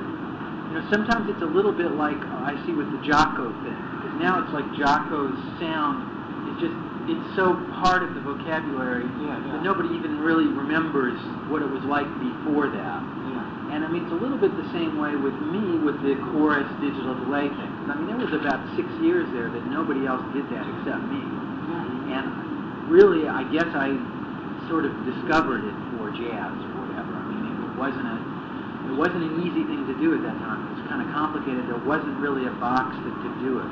you 0.73 0.75
know, 0.81 0.85
sometimes 0.91 1.29
it's 1.31 1.45
a 1.45 1.51
little 1.53 1.73
bit 1.73 1.93
like 1.95 2.19
uh, 2.19 2.49
I 2.51 2.57
see 2.67 2.73
with 2.73 2.91
the 2.91 3.01
Jaco 3.05 3.53
thing, 3.63 3.79
because 4.01 4.15
now 4.19 4.43
it's 4.43 4.51
like 4.51 4.67
Jaco's 4.75 5.37
sound 5.61 6.09
is 6.51 6.67
just, 6.67 6.77
it's 7.09 7.29
so 7.37 7.55
part 7.81 8.03
of 8.05 8.15
the 8.15 8.21
vocabulary 8.21 9.05
Yeah, 9.25 9.41
yeah. 9.41 9.53
that 9.57 9.63
nobody 9.65 9.89
even 9.97 10.21
really 10.21 10.47
remembers 10.47 11.19
what 11.49 11.63
it 11.63 11.71
was 11.71 11.83
like 11.85 12.07
before 12.21 12.69
that. 12.69 13.01
Yeah. 13.03 13.73
And 13.73 13.85
I 13.85 13.89
mean, 13.89 14.05
it's 14.05 14.13
a 14.13 14.21
little 14.21 14.39
bit 14.39 14.53
the 14.57 14.69
same 14.73 14.97
way 15.01 15.17
with 15.17 15.35
me 15.41 15.79
with 15.81 16.01
the 16.05 16.17
chorus 16.33 16.69
digital 16.81 17.15
delay 17.15 17.49
thing. 17.49 17.71
'Cause, 17.85 17.91
I 17.93 17.95
mean, 17.97 18.07
there 18.09 18.21
was 18.21 18.33
about 18.33 18.61
six 18.77 18.89
years 19.01 19.29
there 19.33 19.49
that 19.49 19.65
nobody 19.69 20.07
else 20.07 20.23
did 20.33 20.49
that 20.51 20.65
except 20.79 21.03
me. 21.09 21.21
And 22.13 22.89
really, 22.89 23.29
I 23.29 23.45
guess 23.53 23.69
I 23.75 23.93
sort 24.69 24.85
of 24.85 24.93
discovered 25.05 25.65
it 25.65 25.77
for 25.97 26.09
jazz 26.11 26.53
or 26.53 26.73
whatever. 26.81 27.13
I 27.13 27.25
mean, 27.29 27.45
it 27.45 27.79
wasn't 27.79 28.07
a 28.09 28.19
it 28.89 28.97
wasn't 28.97 29.23
an 29.23 29.45
easy 29.45 29.65
thing 29.69 29.85
to 29.87 29.93
do 30.01 30.15
at 30.17 30.23
that 30.25 30.39
time. 30.41 30.65
It 30.73 30.81
was 30.81 30.89
kind 30.89 31.03
of 31.05 31.13
complicated. 31.13 31.69
There 31.69 31.77
wasn't 31.85 32.17
really 32.25 32.47
a 32.49 32.51
box 32.57 32.97
that 32.97 33.15
could 33.21 33.37
do 33.45 33.59
it. 33.61 33.69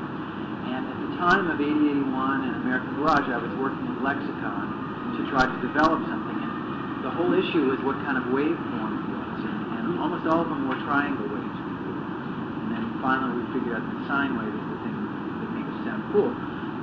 And 0.69 0.85
time 1.17 1.49
of 1.49 1.57
8081 1.59 2.45
and 2.45 2.53
American 2.61 2.93
Garage, 3.01 3.25
I 3.29 3.41
was 3.41 3.49
working 3.57 3.83
with 3.89 3.99
Lexicon 4.05 5.17
to 5.17 5.21
try 5.33 5.49
to 5.49 5.57
develop 5.65 6.05
something. 6.05 6.37
And 6.37 7.01
the 7.01 7.09
whole 7.13 7.33
issue 7.33 7.73
was 7.73 7.81
what 7.81 7.97
kind 8.05 8.21
of 8.21 8.29
waveform 8.29 8.91
it 9.01 9.07
was. 9.09 9.39
And, 9.41 9.59
and 9.81 9.85
almost 9.97 10.29
all 10.29 10.45
of 10.45 10.49
them 10.49 10.69
were 10.69 10.77
triangle 10.85 11.25
waves. 11.25 11.57
And 11.57 12.67
then 12.69 12.85
finally 13.01 13.41
we 13.41 13.45
figured 13.57 13.81
out 13.81 13.85
that 13.85 13.99
sine 14.05 14.37
wave 14.37 14.53
is 14.53 14.65
the 14.69 14.79
thing 14.85 14.97
that 15.41 15.49
makes 15.57 15.69
it 15.73 15.81
sound 15.89 16.05
cool. 16.13 16.29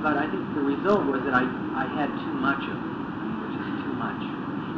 But 0.03 0.19
I 0.19 0.27
think 0.27 0.43
the 0.53 0.61
result 0.67 1.07
was 1.07 1.23
that 1.23 1.33
I, 1.33 1.47
I 1.73 1.87
had 1.95 2.11
too 2.11 2.35
much 2.35 2.61
of 2.67 2.75
it. 2.75 2.91
I 2.91 3.23
mean, 3.23 3.39
it 3.39 3.41
was 3.47 3.53
just 3.55 3.73
too 3.87 3.95
much. 3.95 4.21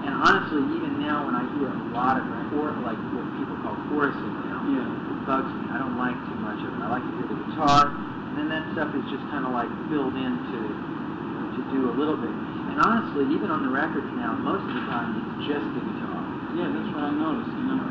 And 0.06 0.14
honestly, 0.14 0.64
even 0.78 1.02
now 1.02 1.26
when 1.26 1.36
I 1.36 1.44
hear 1.58 1.68
a 1.74 1.82
lot 1.92 2.16
of 2.22 2.24
chor 2.54 2.72
like 2.86 2.96
what 3.12 3.28
people 3.36 3.58
call 3.66 3.76
chorusing 3.92 4.34
now, 4.48 4.64
Yeah. 4.72 4.88
it 4.88 5.20
bugs 5.28 5.52
me. 5.52 5.68
I 5.74 5.82
don't 5.84 5.98
like 6.00 6.16
too 6.16 6.40
much 6.40 6.62
of 6.64 6.72
it. 6.72 6.80
I 6.80 6.88
like 6.88 7.04
to 7.04 7.12
hear 7.20 7.28
the 7.28 7.40
guitar, 7.52 7.92
then 8.38 8.48
that 8.54 8.64
stuff 8.78 8.94
is 8.94 9.04
just 9.10 9.26
kind 9.34 9.44
of 9.44 9.52
like 9.52 9.70
filled 9.90 10.14
in 10.14 10.34
to, 10.54 10.60
to 11.58 11.62
do 11.74 11.90
a 11.90 11.94
little 11.98 12.16
bit. 12.18 12.30
And 12.30 12.78
honestly, 12.86 13.26
even 13.34 13.50
on 13.50 13.66
the 13.66 13.74
records 13.74 14.08
now, 14.14 14.38
most 14.38 14.62
of 14.62 14.74
the 14.78 14.86
time 14.86 15.18
it's 15.18 15.50
just 15.50 15.66
the 15.74 15.82
guitar. 15.82 16.22
Yeah, 16.54 16.70
that's 16.70 16.90
what 16.94 17.10
I 17.10 17.12
noticed. 17.14 17.54
You 17.58 17.66
know, 17.74 17.86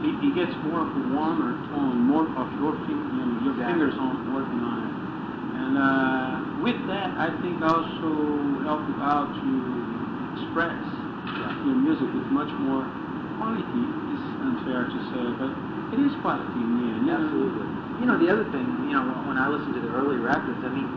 it, 0.00 0.14
it 0.24 0.32
gets 0.32 0.54
more 0.64 0.80
of 0.80 0.90
a 0.96 1.02
warmer 1.12 1.60
tone, 1.68 2.08
more 2.08 2.24
of 2.24 2.48
your 2.56 2.72
you 2.88 2.96
know, 2.96 3.28
your 3.44 3.52
Exactly. 3.52 3.76
fingers 3.76 3.96
on 4.00 4.32
working 4.32 4.60
on 4.64 4.78
it. 4.88 4.94
And 5.60 5.74
uh, 5.76 6.32
with 6.64 6.80
that, 6.88 7.12
I 7.20 7.28
think 7.44 7.60
also 7.60 8.10
help 8.64 8.80
you 8.88 8.96
out 9.04 9.28
to 9.28 9.50
express 10.40 10.80
your 11.68 11.76
music 11.76 12.08
with 12.16 12.24
much 12.32 12.48
more 12.64 12.88
quality. 13.36 13.84
It's 14.12 14.24
unfair 14.40 14.88
to 14.88 14.98
say, 15.12 15.24
but 15.36 15.52
it 15.92 16.00
is 16.00 16.12
quality 16.24 16.56
in 16.56 16.70
the 16.80 16.86
end. 16.96 17.04
Absolutely. 17.12 17.69
You 18.00 18.08
know, 18.08 18.16
the 18.16 18.32
other 18.32 18.48
thing, 18.48 18.64
you 18.88 18.96
know, 18.96 19.04
when 19.28 19.36
I 19.36 19.46
listen 19.52 19.76
to 19.76 19.80
the 19.84 19.92
early 19.92 20.16
records, 20.16 20.56
I 20.64 20.72
mean, 20.72 20.88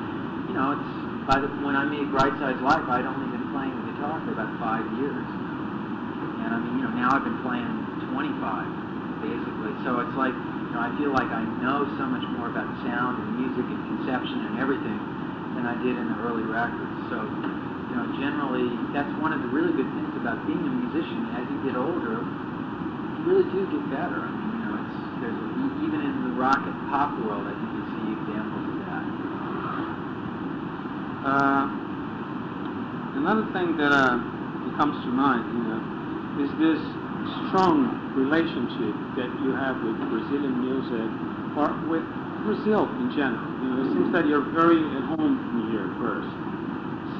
you 0.47 0.55
know, 0.55 0.71
it's 0.79 0.89
by 1.27 1.39
the 1.39 1.51
when 1.63 1.75
I 1.75 1.83
made 1.83 2.07
Bright 2.11 2.31
Size 2.39 2.59
Life, 2.63 2.87
I'd 2.87 3.03
only 3.03 3.27
been 3.31 3.51
playing 3.51 3.75
the 3.75 3.91
guitar 3.91 4.23
for 4.23 4.31
about 4.31 4.51
five 4.59 4.83
years, 4.99 5.27
and 6.43 6.49
I 6.51 6.57
mean, 6.63 6.79
you 6.79 6.83
know, 6.87 6.93
now 6.95 7.15
I've 7.15 7.23
been 7.27 7.39
playing 7.43 7.67
25 8.11 8.83
basically. 9.23 9.73
So 9.87 10.03
it's 10.03 10.15
like, 10.19 10.35
you 10.35 10.71
know, 10.75 10.83
I 10.83 10.91
feel 10.99 11.15
like 11.15 11.31
I 11.31 11.43
know 11.63 11.87
so 11.95 12.05
much 12.07 12.23
more 12.35 12.51
about 12.51 12.67
sound 12.83 13.23
and 13.23 13.29
music 13.39 13.63
and 13.63 13.79
conception 13.95 14.51
and 14.51 14.59
everything 14.59 14.99
than 15.55 15.63
I 15.63 15.79
did 15.79 15.95
in 15.95 16.11
the 16.11 16.19
early 16.27 16.43
records. 16.43 16.91
So, 17.07 17.23
you 17.23 17.95
know, 17.95 18.05
generally, 18.19 18.67
that's 18.91 19.11
one 19.23 19.31
of 19.31 19.39
the 19.39 19.49
really 19.51 19.71
good 19.71 19.87
things 19.95 20.11
about 20.19 20.43
being 20.43 20.59
a 20.59 20.73
musician. 20.87 21.23
As 21.39 21.47
you 21.47 21.59
get 21.63 21.75
older, 21.79 22.19
you 22.19 23.19
really 23.23 23.47
do 23.51 23.63
get 23.71 23.83
better. 23.91 24.19
I 24.19 24.31
mean, 24.31 24.49
you 24.55 24.59
know, 24.67 24.75
it's 24.83 24.95
there's 25.23 25.39
e- 25.39 25.72
even 25.83 25.99
in 25.99 26.15
the 26.31 26.33
rock 26.39 26.63
and 26.63 26.75
pop 26.87 27.11
world, 27.19 27.43
I 27.43 27.51
think 27.51 27.69
you 27.75 27.83
see 27.91 28.07
examples 28.15 28.65
of 28.71 28.77
that. 28.87 29.03
Uh, 31.27 31.65
another 33.19 33.45
thing 33.51 33.75
that 33.75 33.91
uh, 33.91 34.19
comes 34.79 34.95
to 35.03 35.11
mind, 35.11 35.43
you 35.51 35.63
know, 35.67 35.79
is 36.39 36.51
this 36.55 36.79
strong 37.51 37.99
relationship 38.15 38.95
that 39.19 39.29
you 39.43 39.51
have 39.53 39.77
with 39.83 39.99
Brazilian 40.07 40.55
music 40.63 41.07
or 41.59 41.69
with 41.91 42.05
Brazil 42.47 42.87
in 42.99 43.11
general. 43.13 43.43
You 43.61 43.67
know, 43.69 43.77
it 43.83 43.89
seems 43.93 44.09
that 44.15 44.25
you're 44.25 44.43
very 44.55 44.79
at 44.79 45.05
home 45.15 45.37
here 45.71 45.91
first. 45.99 46.31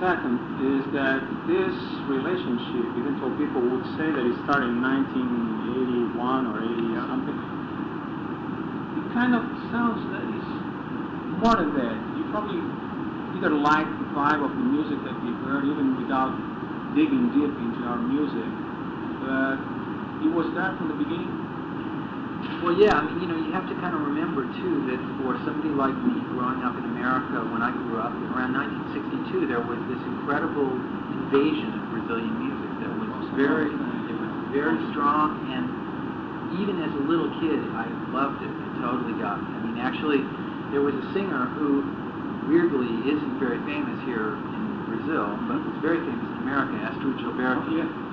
Second 0.02 0.36
is 0.60 0.84
that 0.92 1.22
this 1.48 1.76
relationship, 2.10 2.84
even 2.98 3.16
though 3.22 3.32
people 3.40 3.62
would 3.62 3.88
say 3.96 4.10
that 4.10 4.24
it 4.26 4.36
started 4.44 4.74
in 4.74 4.82
1981 4.82 6.50
or 6.50 6.60
80 6.60 6.74
something, 6.74 6.92
it 6.92 6.93
kind 9.14 9.38
of 9.38 9.46
sounds 9.70 10.02
that 10.10 10.26
is 10.26 10.48
more 11.38 11.54
than 11.62 11.72
that. 11.78 11.98
You 12.18 12.26
probably 12.34 12.58
either 13.38 13.54
like 13.54 13.86
the 13.86 14.10
vibe 14.10 14.42
of 14.42 14.50
the 14.50 14.66
music 14.74 14.98
that 15.06 15.14
we 15.22 15.30
heard, 15.46 15.70
even 15.70 16.02
without 16.02 16.34
digging 16.98 17.30
deep 17.30 17.54
into 17.54 17.86
our 17.86 18.02
music. 18.02 18.50
But 19.22 19.62
it 20.26 20.34
was 20.34 20.50
that 20.58 20.74
from 20.82 20.90
the 20.90 20.98
beginning. 20.98 21.30
Well, 22.66 22.76
yeah, 22.76 22.98
I 22.98 23.06
mean, 23.06 23.22
you 23.24 23.28
know, 23.30 23.38
you 23.38 23.54
have 23.54 23.70
to 23.70 23.76
kind 23.80 23.94
of 23.94 24.02
remember 24.02 24.50
too 24.58 24.90
that 24.90 25.00
for 25.22 25.38
somebody 25.46 25.72
like 25.72 25.94
me 25.94 26.18
growing 26.34 26.66
up 26.66 26.74
in 26.76 26.84
America, 26.84 27.40
when 27.54 27.62
I 27.62 27.72
grew 27.72 28.02
up 28.02 28.12
around 28.34 28.58
1962, 28.58 29.46
there 29.46 29.62
was 29.62 29.80
this 29.94 30.02
incredible 30.10 30.74
invasion 31.22 31.70
of 31.76 31.82
Brazilian 31.94 32.34
music 32.40 32.72
that 32.82 32.92
was 32.98 33.30
very, 33.38 33.70
it 34.10 34.16
was 34.16 34.32
very 34.52 34.80
strong, 34.92 35.38
and 35.54 35.68
even 36.60 36.82
as 36.82 36.92
a 36.98 37.04
little 37.04 37.32
kid, 37.40 37.60
I 37.78 37.88
loved 38.12 38.44
it. 38.44 38.63
Totally 38.84 39.16
got 39.16 39.40
me. 39.40 39.48
I 39.48 39.60
mean, 39.64 39.78
actually, 39.80 40.20
there 40.76 40.84
was 40.84 40.92
a 40.92 41.06
singer 41.16 41.48
who 41.56 41.88
weirdly 42.52 42.92
isn't 43.16 43.40
very 43.40 43.56
famous 43.64 43.96
here 44.04 44.36
in 44.36 44.64
Brazil, 44.92 45.40
but 45.48 45.64
was 45.64 45.80
very 45.80 46.04
famous 46.04 46.28
in 46.36 46.44
America, 46.44 46.76
Astrud 46.92 47.16
Gilberto 47.24 47.64
oh, 47.64 48.04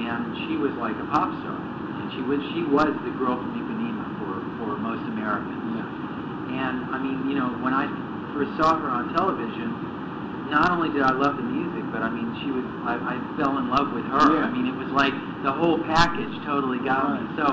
and 0.00 0.34
she 0.48 0.56
was 0.56 0.72
like 0.80 0.96
a 0.96 1.06
pop 1.12 1.28
star. 1.44 1.54
And 1.54 2.08
she 2.16 2.22
was 2.24 2.40
she 2.56 2.64
was 2.66 2.90
the 3.04 3.12
girl 3.20 3.36
from 3.36 3.52
Ipanema 3.52 4.04
for 4.18 4.32
for 4.58 4.70
most 4.80 5.04
Americans. 5.12 5.60
Yeah. 5.76 6.56
And 6.56 6.76
I 6.88 6.98
mean, 6.98 7.28
you 7.28 7.36
know, 7.36 7.52
when 7.60 7.76
I 7.76 7.84
first 8.32 8.56
saw 8.56 8.80
her 8.80 8.88
on 8.88 9.12
television, 9.14 10.50
not 10.50 10.72
only 10.72 10.88
did 10.88 11.04
I 11.04 11.12
love 11.12 11.36
the 11.36 11.46
music, 11.46 11.84
but 11.92 12.00
I 12.00 12.10
mean, 12.10 12.32
she 12.42 12.50
was 12.50 12.64
I, 12.88 12.96
I 12.96 13.14
fell 13.36 13.60
in 13.60 13.68
love 13.68 13.92
with 13.92 14.08
her. 14.08 14.40
Yeah. 14.40 14.48
I 14.48 14.50
mean, 14.50 14.66
it 14.66 14.76
was 14.76 14.88
like 14.88 15.14
the 15.44 15.52
whole 15.52 15.78
package 15.84 16.32
totally 16.48 16.80
got 16.80 17.12
me. 17.12 17.28
Right. 17.28 17.36
So 17.38 17.46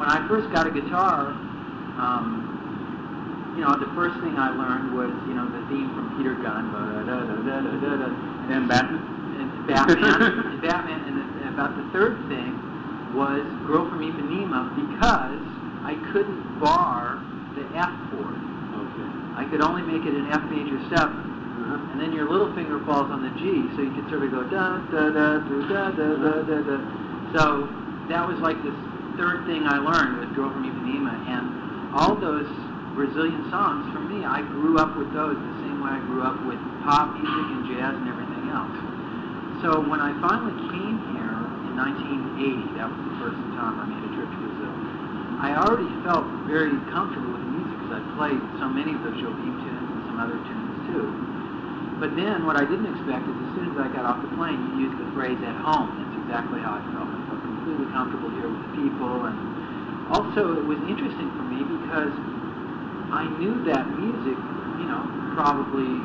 when 0.00 0.08
I 0.08 0.24
first 0.26 0.48
got 0.56 0.66
a 0.66 0.72
guitar. 0.72 1.36
Um, 1.98 3.54
you 3.56 3.60
know, 3.64 3.76
the 3.76 3.90
first 3.94 4.16
thing 4.24 4.38
I 4.40 4.48
learned 4.56 4.96
was, 4.96 5.12
you 5.28 5.34
know, 5.36 5.44
the 5.44 5.60
theme 5.68 5.92
from 5.92 6.16
Peter 6.16 6.34
Gunn, 6.40 6.72
da-da-da-da-da-da, 6.72 8.08
And 8.52 8.66
Batman? 8.68 9.00
and 9.38 9.66
Batman, 9.66 10.22
and 10.50 10.62
Batman, 10.62 11.00
and, 11.08 11.14
the, 11.20 11.24
and 11.46 11.54
about 11.54 11.76
the 11.76 11.84
third 11.92 12.16
thing 12.28 12.56
was 13.14 13.44
Girl 13.68 13.88
from 13.88 14.00
Ipanema 14.00 14.72
because 14.74 15.40
I 15.84 15.94
couldn't 16.12 16.58
bar 16.60 17.20
the 17.54 17.64
F 17.76 17.92
chord. 18.10 18.34
Okay. 18.40 19.08
I 19.36 19.44
could 19.50 19.60
only 19.60 19.82
make 19.82 20.02
it 20.08 20.14
an 20.16 20.32
F 20.32 20.42
major 20.50 20.80
seven, 20.90 21.20
Uh-huh. 21.62 21.92
and 21.92 22.00
then 22.00 22.12
your 22.12 22.28
little 22.28 22.52
finger 22.56 22.80
falls 22.84 23.10
on 23.12 23.22
the 23.22 23.30
G, 23.38 23.68
so 23.76 23.82
you 23.84 23.92
could 23.94 24.08
sort 24.10 24.24
of 24.24 24.32
go 24.32 24.42
da 24.48 24.80
da 24.90 25.12
da 25.12 25.38
da 25.44 25.58
da 25.68 25.82
da 25.92 26.08
da 26.18 26.32
da 26.42 26.58
da. 26.66 26.76
So 27.36 27.68
that 28.08 28.26
was 28.26 28.38
like 28.40 28.56
this 28.64 28.74
third 29.16 29.44
thing 29.46 29.68
I 29.68 29.76
learned 29.78 30.18
with 30.24 30.34
Girl 30.34 30.50
from 30.50 30.64
Ipanema, 30.66 31.14
and 31.30 31.46
all 31.92 32.16
those 32.16 32.48
Brazilian 32.96 33.48
songs 33.52 33.88
for 33.92 34.00
me, 34.00 34.24
I 34.24 34.40
grew 34.40 34.80
up 34.80 34.96
with 34.96 35.12
those 35.12 35.36
the 35.36 35.56
same 35.64 35.80
way 35.80 35.92
I 35.96 36.00
grew 36.08 36.24
up 36.24 36.40
with 36.44 36.60
pop 36.84 37.16
music 37.16 37.46
and 37.52 37.62
jazz 37.68 37.92
and 37.96 38.08
everything 38.08 38.48
else. 38.52 38.76
So 39.64 39.80
when 39.80 40.00
I 40.00 40.12
finally 40.20 40.56
came 40.72 40.96
here 41.16 41.36
in 41.68 41.72
1980, 41.76 42.80
that 42.80 42.88
was 42.88 43.00
the 43.00 43.16
first 43.20 43.40
time 43.56 43.80
I 43.80 43.84
made 43.88 44.04
a 44.08 44.12
trip 44.16 44.28
to 44.28 44.38
Brazil, 44.40 44.74
I 45.40 45.56
already 45.56 45.88
felt 46.04 46.24
very 46.48 46.72
comfortable 46.92 47.32
with 47.36 47.44
the 47.44 47.52
music 47.60 47.76
because 47.76 47.92
I 47.98 48.02
played 48.16 48.40
so 48.60 48.66
many 48.72 48.92
of 48.96 49.00
those 49.04 49.16
Jobim 49.20 49.56
tunes 49.60 49.88
and 49.92 50.02
some 50.08 50.18
other 50.20 50.36
tunes 50.36 50.76
too. 50.88 51.08
But 52.00 52.16
then 52.18 52.48
what 52.48 52.58
I 52.58 52.64
didn't 52.66 52.88
expect 52.88 53.28
is 53.28 53.36
as 53.36 53.50
soon 53.54 53.68
as 53.72 53.76
I 53.78 53.86
got 53.92 54.08
off 54.08 54.18
the 54.24 54.32
plane, 54.34 54.58
you 54.74 54.90
used 54.90 54.98
the 54.98 55.06
phrase 55.14 55.38
at 55.38 55.56
home. 55.60 55.92
That's 56.02 56.16
exactly 56.24 56.58
how 56.58 56.80
I 56.80 56.82
felt. 56.90 57.06
I 57.06 57.20
felt 57.30 57.40
completely 57.46 57.86
comfortable 57.94 58.32
here 58.34 58.50
with 58.50 58.58
the 58.58 58.72
people. 58.74 59.28
And 59.30 59.51
also 60.10 60.58
it 60.58 60.66
was 60.66 60.80
interesting 60.88 61.30
for 61.36 61.44
me 61.46 61.62
because 61.62 62.14
I 63.12 63.28
knew 63.38 63.60
that 63.68 63.84
music, 63.94 64.38
you 64.80 64.86
know, 64.88 65.04
probably 65.36 66.00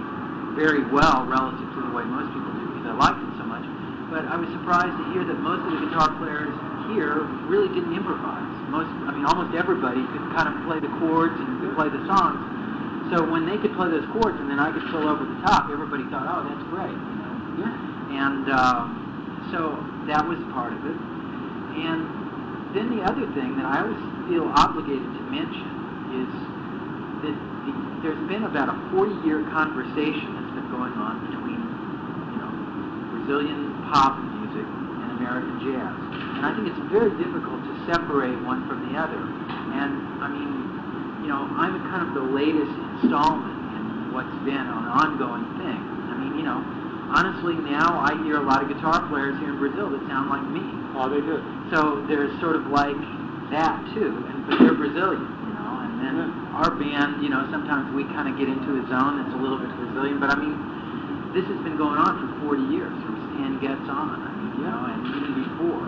very 0.60 0.84
well 0.92 1.24
relative 1.30 1.70
to 1.74 1.80
the 1.86 1.94
way 1.94 2.04
most 2.04 2.34
people 2.34 2.52
do 2.58 2.66
because 2.76 2.92
I 2.92 2.96
liked 2.98 3.22
it 3.22 3.34
so 3.40 3.46
much. 3.48 3.64
But 4.12 4.28
I 4.28 4.36
was 4.36 4.48
surprised 4.56 4.96
to 4.96 5.06
hear 5.16 5.24
that 5.24 5.40
most 5.40 5.64
of 5.68 5.72
the 5.78 5.82
guitar 5.88 6.12
players 6.20 6.52
here 6.92 7.28
really 7.48 7.68
didn't 7.72 7.96
improvise. 7.96 8.48
Most, 8.72 8.92
I 9.08 9.16
mean, 9.16 9.24
almost 9.24 9.56
everybody 9.56 10.04
could 10.12 10.24
kind 10.36 10.48
of 10.52 10.56
play 10.68 10.80
the 10.80 10.92
chords 11.00 11.36
and 11.40 11.60
could 11.60 11.76
play 11.76 11.88
the 11.92 12.04
songs. 12.08 12.40
So 13.12 13.24
when 13.24 13.48
they 13.48 13.56
could 13.60 13.72
play 13.76 13.88
those 13.88 14.08
chords 14.12 14.36
and 14.40 14.52
then 14.52 14.60
I 14.60 14.72
could 14.72 14.84
fill 14.92 15.08
over 15.08 15.24
the 15.24 15.40
top, 15.48 15.72
everybody 15.72 16.04
thought, 16.12 16.28
oh, 16.28 16.44
that's 16.44 16.66
great, 16.72 16.92
you 16.92 17.18
know. 17.24 17.64
Yeah. 17.64 17.72
And 18.28 18.46
um, 18.52 19.48
so 19.52 19.80
that 20.12 20.24
was 20.28 20.40
part 20.52 20.76
of 20.76 20.84
it. 20.84 20.98
And 21.80 22.27
then 22.74 22.96
the 22.96 23.04
other 23.04 23.26
thing 23.38 23.56
that 23.56 23.66
I 23.66 23.84
always 23.84 24.02
feel 24.28 24.48
obligated 24.52 25.08
to 25.08 25.24
mention 25.32 25.68
is 26.24 26.30
that 27.24 27.38
the, 27.68 27.72
there's 28.04 28.24
been 28.28 28.44
about 28.44 28.70
a 28.70 28.78
40-year 28.96 29.48
conversation 29.52 30.28
that's 30.36 30.54
been 30.56 30.70
going 30.72 30.96
on 30.96 31.28
between, 31.28 31.62
you 32.34 32.38
know, 32.40 32.52
Brazilian 33.16 33.88
pop 33.92 34.20
music 34.20 34.68
and 34.68 35.10
American 35.20 35.56
jazz. 35.64 35.96
And 36.38 36.46
I 36.46 36.54
think 36.54 36.70
it's 36.70 36.84
very 36.92 37.12
difficult 37.18 37.64
to 37.64 37.74
separate 37.90 38.38
one 38.46 38.68
from 38.70 38.86
the 38.92 39.00
other. 39.00 39.20
And 39.20 40.22
I 40.22 40.28
mean, 40.30 41.26
you 41.26 41.30
know, 41.32 41.48
I'm 41.58 41.76
kind 41.90 42.06
of 42.08 42.14
the 42.14 42.28
latest 42.36 42.72
installment 43.00 43.58
in 43.76 44.14
what's 44.14 44.38
been 44.46 44.64
an 44.64 44.86
ongoing 44.88 45.44
thing. 45.58 45.82
I 46.08 46.16
mean, 46.16 46.38
you 46.38 46.46
know, 46.46 46.62
honestly 47.10 47.56
now 47.56 48.00
I 48.00 48.16
hear 48.24 48.38
a 48.38 48.46
lot 48.46 48.62
of 48.64 48.68
guitar 48.70 49.08
players 49.08 49.38
here 49.40 49.50
in 49.50 49.60
Brazil 49.60 49.90
that 49.92 50.02
sound 50.08 50.30
like 50.30 50.44
me. 50.50 50.64
Oh, 50.96 51.10
they 51.10 51.22
do. 51.22 51.40
So 51.72 52.04
there's 52.08 52.34
sort 52.40 52.56
of 52.56 52.68
like 52.68 52.98
that 53.52 53.80
too, 53.94 54.24
and 54.28 54.48
but 54.48 54.60
they're 54.60 54.76
Brazilian, 54.76 55.24
you 55.48 55.54
know. 55.56 55.74
And 55.84 55.94
then 56.02 56.16
Yeah. 56.20 56.60
our 56.60 56.72
band, 56.72 57.24
you 57.24 57.30
know, 57.30 57.48
sometimes 57.52 57.94
we 57.94 58.04
kind 58.16 58.28
of 58.28 58.38
get 58.38 58.48
into 58.50 58.76
a 58.80 58.84
zone 58.90 59.22
that's 59.22 59.34
a 59.34 59.40
little 59.40 59.58
bit 59.58 59.72
Brazilian, 59.78 60.20
but 60.20 60.32
I 60.32 60.38
mean, 60.40 60.56
this 61.34 61.46
has 61.46 61.60
been 61.64 61.78
going 61.78 62.00
on 62.00 62.18
for 62.18 62.28
40 62.56 62.64
years 62.74 62.92
from 63.04 63.16
Stan 63.32 63.60
Getz 63.60 63.88
on. 63.90 64.24
I 64.24 64.32
mean, 64.36 64.52
you 64.60 64.64
know, 64.68 64.80
and 64.90 65.00
even 65.16 65.34
before. 65.44 65.86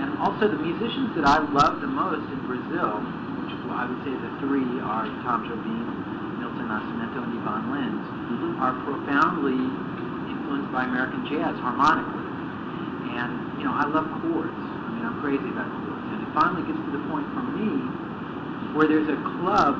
And 0.00 0.16
also 0.18 0.48
the 0.48 0.56
musicians 0.58 1.14
that 1.14 1.24
I 1.28 1.38
love 1.52 1.80
the 1.80 1.86
most 1.86 2.24
in 2.32 2.40
Brazil, 2.48 3.00
which 3.44 3.52
I 3.70 3.84
would 3.86 4.00
say 4.04 4.12
the 4.16 4.32
three 4.40 4.66
are 4.80 5.04
Tom 5.22 5.44
Jobim, 5.44 6.40
Milton 6.40 6.66
Nascimento, 6.68 7.22
and 7.22 7.36
Ivan 7.38 7.64
Lins, 7.70 8.04
Mhm. 8.32 8.60
are 8.60 8.72
profoundly 8.82 9.60
influenced 10.50 10.74
by 10.74 10.82
American 10.82 11.22
jazz 11.30 11.54
harmonically. 11.62 12.26
And, 13.14 13.62
you 13.62 13.70
know, 13.70 13.74
I 13.74 13.86
love 13.86 14.02
chords. 14.18 14.50
I 14.50 14.88
mean, 14.98 15.06
I'm 15.06 15.22
crazy 15.22 15.46
about 15.46 15.70
chords. 15.86 16.02
And 16.10 16.26
it 16.26 16.30
finally 16.34 16.66
gets 16.66 16.78
to 16.82 16.90
the 16.90 17.02
point 17.06 17.22
for 17.30 17.46
me 17.54 17.70
where 18.74 18.90
there's 18.90 19.06
a 19.06 19.18
club 19.38 19.78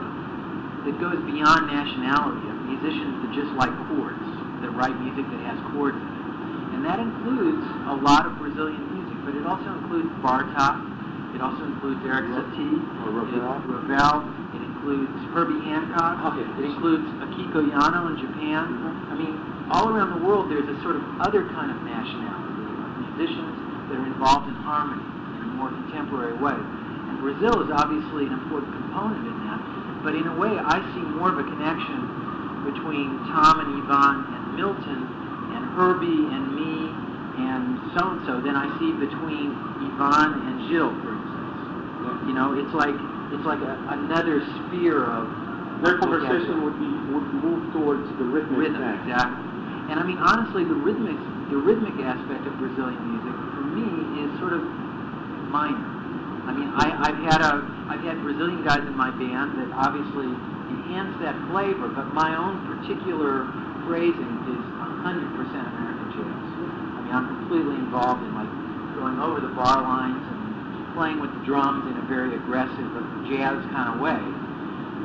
that 0.87 0.95
goes 1.03 1.19
beyond 1.27 1.67
nationality 1.67 2.47
of 2.55 2.57
musicians 2.71 3.19
that 3.19 3.31
just 3.35 3.51
like 3.59 3.75
chords, 3.91 4.23
that 4.63 4.71
write 4.79 4.95
music 5.03 5.27
that 5.27 5.43
has 5.43 5.59
chords 5.75 5.99
in 5.99 6.07
it. 6.07 6.79
And 6.79 6.87
that 6.87 7.03
includes 7.03 7.67
a 7.91 7.97
lot 7.99 8.31
of 8.31 8.39
Brazilian 8.39 8.79
music, 8.95 9.19
but 9.27 9.35
it 9.35 9.43
also 9.43 9.75
includes 9.75 10.07
Bartok, 10.23 10.87
it 11.35 11.41
also 11.41 11.65
includes 11.65 12.01
Eric 12.05 12.27
Satie, 12.35 12.79
Or 13.07 13.11
Ravel. 13.23 13.55
it, 13.59 13.87
Ravel, 13.87 14.21
it 14.55 14.63
includes 14.63 15.15
Herbie 15.33 15.61
Hancock, 15.67 16.35
Okay. 16.35 16.47
it 16.59 16.65
includes 16.75 17.07
Akiko 17.23 17.61
Yano 17.71 18.11
in 18.11 18.17
Japan. 18.19 18.67
I 19.11 19.15
mean, 19.15 19.35
all 19.71 19.89
around 19.95 20.19
the 20.19 20.23
world 20.27 20.51
there's 20.51 20.67
a 20.69 20.77
sort 20.83 20.97
of 20.97 21.03
other 21.21 21.47
kind 21.55 21.71
of 21.71 21.79
nationality 21.87 22.67
of 22.67 23.15
musicians 23.15 23.55
that 23.89 23.97
are 23.99 24.07
involved 24.07 24.49
in 24.51 24.57
harmony 24.67 25.03
in 25.39 25.41
a 25.47 25.51
more 25.55 25.71
contemporary 25.71 26.35
way. 26.35 26.57
And 26.59 27.19
Brazil 27.23 27.63
is 27.63 27.71
obviously 27.71 28.27
an 28.27 28.35
important 28.35 28.73
component 28.75 29.27
in 29.27 29.37
that, 29.47 29.61
but 30.03 30.15
in 30.15 30.27
a 30.27 30.35
way 30.35 30.51
I 30.59 30.83
see 30.95 31.05
more 31.15 31.31
of 31.31 31.39
a 31.39 31.47
connection 31.47 32.65
between 32.67 33.15
Tom 33.31 33.61
and 33.63 33.71
Ivan 33.87 34.17
and 34.27 34.43
Milton 34.57 35.01
and 35.55 35.63
Herbie 35.79 36.27
and 36.35 36.45
me 36.55 36.91
and 37.41 37.79
so-and-so 37.97 38.41
than 38.43 38.55
I 38.57 38.69
see 38.79 38.93
between 39.01 39.55
Ivan 39.81 40.45
and 40.51 40.69
Jill. 40.69 40.91
You 42.31 42.39
know, 42.39 42.55
it's 42.55 42.71
like 42.71 42.95
it's 43.35 43.43
like 43.43 43.59
a, 43.59 43.75
another 43.91 44.39
sphere 44.39 45.03
of 45.03 45.27
Their 45.83 45.99
conversation 45.99 46.63
would 46.63 46.79
be 46.79 46.87
would 47.11 47.27
move 47.43 47.75
towards 47.75 48.07
the 48.23 48.23
rhythmic 48.23 48.71
rhythm, 48.71 48.79
thing. 48.79 49.03
exactly. 49.03 49.43
And 49.91 49.99
I 49.99 50.07
mean, 50.07 50.23
honestly, 50.23 50.63
the 50.63 50.79
rhythmic 50.79 51.19
the 51.51 51.59
rhythmic 51.59 51.99
aspect 52.07 52.47
of 52.47 52.55
Brazilian 52.63 53.03
music 53.03 53.35
for 53.35 53.67
me 53.67 54.23
is 54.23 54.31
sort 54.39 54.55
of 54.55 54.63
minor. 55.51 55.83
I 56.47 56.55
mean, 56.55 56.71
I, 56.71 57.11
I've 57.11 57.21
had 57.27 57.43
a 57.43 57.67
I've 57.91 58.07
had 58.07 58.23
Brazilian 58.23 58.63
guys 58.63 58.87
in 58.87 58.95
my 58.95 59.11
band 59.11 59.59
that 59.59 59.75
obviously 59.75 60.31
enhance 60.71 61.19
that 61.27 61.35
flavor, 61.51 61.91
but 61.91 62.15
my 62.15 62.39
own 62.39 62.63
particular 62.79 63.51
phrasing 63.91 64.33
is 64.55 64.63
100% 64.79 65.03
American 65.03 66.09
jazz. 66.15 66.47
I 66.95 66.99
mean, 67.03 67.11
I'm 67.11 67.27
completely 67.43 67.75
involved 67.75 68.23
in 68.23 68.31
like 68.39 68.47
going 68.95 69.19
over 69.19 69.43
the 69.43 69.51
bar 69.51 69.83
lines 69.83 70.23
and 70.31 70.40
playing 70.95 71.21
with 71.21 71.31
the 71.33 71.43
drums 71.47 71.87
in 71.91 71.97
a 71.99 72.07
very 72.07 72.35
aggressive 72.35 72.89
jazz 73.31 73.59
kind 73.71 73.95
of 73.95 74.03
way, 74.03 74.19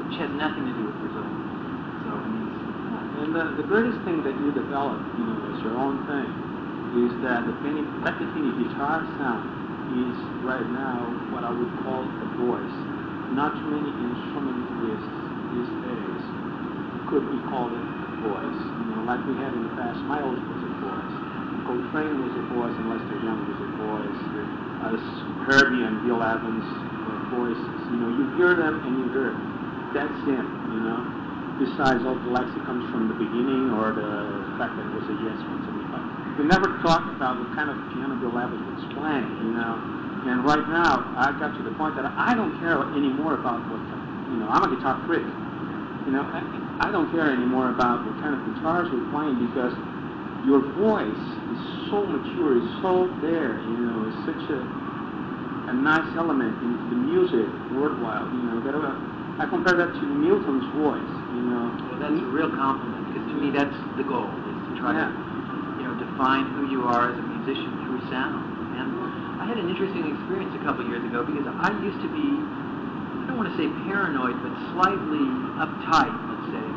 which 0.06 0.18
has 0.18 0.30
nothing 0.38 0.66
to 0.66 0.74
do 0.74 0.84
with 0.90 0.98
Brazil. 1.02 1.28
So 2.06 2.12
And 3.22 3.30
the, 3.34 3.62
the 3.62 3.68
greatest 3.68 4.02
thing 4.06 4.22
that 4.24 4.36
you 4.38 4.52
develop, 4.52 5.00
you 5.18 5.24
know, 5.26 5.38
as 5.54 5.58
your 5.64 5.78
own 5.78 6.04
thing, 6.10 6.30
is 7.06 7.12
that 7.28 7.44
the 7.44 7.56
Penny, 7.60 7.84
Pekatini 8.08 8.56
guitar 8.56 9.04
sound 9.20 9.46
is 10.00 10.18
right 10.48 10.66
now 10.72 11.04
what 11.36 11.44
I 11.44 11.52
would 11.52 11.74
call 11.84 12.08
a 12.08 12.28
voice. 12.40 12.78
Not 13.36 13.54
too 13.60 13.68
many 13.68 13.92
instrumentalists 13.92 15.16
these 15.52 15.72
days 15.84 16.24
could 17.12 17.26
be 17.30 17.40
called 17.52 17.76
a 17.76 17.84
voice. 18.24 18.62
You 18.80 18.86
know, 18.96 19.04
like 19.06 19.22
we 19.28 19.36
had 19.38 19.54
in 19.54 19.68
the 19.68 19.74
past, 19.78 20.00
Miles 20.08 20.40
was 20.40 20.62
a 20.64 20.74
voice. 20.82 21.16
Coltrane 21.68 22.22
was 22.22 22.34
a 22.38 22.46
voice, 22.54 22.76
and 22.78 22.88
Lester 22.94 23.20
Young 23.26 23.42
was 23.50 23.60
a 23.60 23.70
voice. 23.76 24.22
Uh, 24.86 25.35
Herbie 25.46 25.86
and 25.86 26.06
Bill 26.06 26.22
Evans 26.22 26.66
voices. 27.34 27.62
Uh, 27.62 27.92
you 27.94 27.98
know, 28.02 28.10
you 28.18 28.26
hear 28.38 28.54
them 28.58 28.82
and 28.82 28.94
you 29.00 29.06
hear, 29.14 29.34
that's 29.94 30.20
him, 30.26 30.46
you 30.74 30.82
know 30.82 31.26
besides 31.60 32.04
all 32.04 32.20
the 32.20 32.32
lexicons 32.32 32.84
from 32.92 33.08
the 33.08 33.16
beginning 33.16 33.72
or 33.80 33.96
the 33.96 34.44
fact 34.60 34.76
that 34.76 34.84
it 34.84 34.94
was 34.96 35.08
a 35.08 35.16
ES 35.24 35.40
175. 35.64 36.36
We 36.36 36.44
never 36.44 36.68
talked 36.84 37.08
about 37.16 37.40
what 37.40 37.56
kind 37.56 37.72
of 37.72 37.80
piano 37.96 38.20
Bill 38.20 38.36
Evans 38.36 38.60
was 38.76 38.84
playing, 38.92 39.28
you 39.40 39.56
know. 39.56 39.80
And 40.28 40.44
right 40.44 40.66
now, 40.68 41.06
I 41.16 41.32
got 41.40 41.56
to 41.56 41.64
the 41.64 41.72
point 41.80 41.96
that 41.96 42.04
I 42.04 42.36
don't 42.36 42.60
care 42.60 42.82
anymore 42.92 43.40
about 43.40 43.64
what, 43.72 43.80
you 43.80 44.38
know, 44.42 44.52
I'm 44.52 44.68
a 44.68 44.72
guitar 44.76 45.00
freak. 45.08 45.24
You 45.24 46.12
know, 46.12 46.28
I, 46.28 46.44
I 46.82 46.92
don't 46.92 47.08
care 47.16 47.32
anymore 47.32 47.72
about 47.72 48.04
what 48.04 48.20
kind 48.20 48.36
of 48.36 48.42
guitars 48.52 48.92
we're 48.92 49.08
playing 49.16 49.40
because 49.48 49.72
your 50.44 50.60
voice 50.76 51.24
is 51.56 51.62
so 51.88 52.04
mature, 52.04 52.60
is 52.60 52.68
so 52.84 53.08
there, 53.24 53.64
you 53.64 53.80
know, 53.80 54.12
it's 54.12 54.22
such 54.28 54.44
a, 54.52 54.60
a 55.68 55.74
nice 55.74 56.06
element 56.18 56.54
in 56.62 56.72
the 56.94 57.00
music 57.00 57.48
worldwide, 57.74 58.30
you 58.34 58.42
know, 58.46 58.62
that 58.62 58.76
uh, 58.78 59.42
I 59.42 59.50
compare 59.50 59.76
that 59.76 59.92
to 59.98 60.06
Milton's 60.06 60.64
voice, 60.78 61.14
you 61.36 61.44
know. 61.50 61.74
Well, 61.92 62.00
that's 62.00 62.16
a 62.22 62.30
real 62.32 62.50
compliment 62.54 63.12
because 63.12 63.26
to 63.28 63.36
me 63.36 63.52
that's 63.52 63.76
the 64.00 64.06
goal 64.06 64.30
is 64.30 64.58
to 64.70 64.72
try 64.80 64.94
Yeah. 64.96 65.12
to 65.12 65.82
you 65.82 65.84
know 65.90 65.94
define 66.00 66.48
who 66.56 66.72
you 66.72 66.88
are 66.88 67.12
as 67.12 67.18
a 67.20 67.26
musician 67.26 67.68
through 67.84 68.00
sound. 68.08 68.46
And 68.80 68.88
I 69.42 69.46
had 69.50 69.58
an 69.60 69.68
interesting 69.68 70.08
experience 70.08 70.56
a 70.56 70.64
couple 70.64 70.88
years 70.88 71.04
ago 71.04 71.26
because 71.26 71.44
I 71.50 71.74
used 71.84 72.00
to 72.00 72.10
be 72.14 72.26
I 73.26 73.28
don't 73.28 73.42
want 73.42 73.50
to 73.52 73.58
say 73.58 73.68
paranoid 73.90 74.38
but 74.40 74.54
slightly 74.72 75.26
uptight, 75.60 76.14
let's 76.30 76.48
say, 76.54 76.68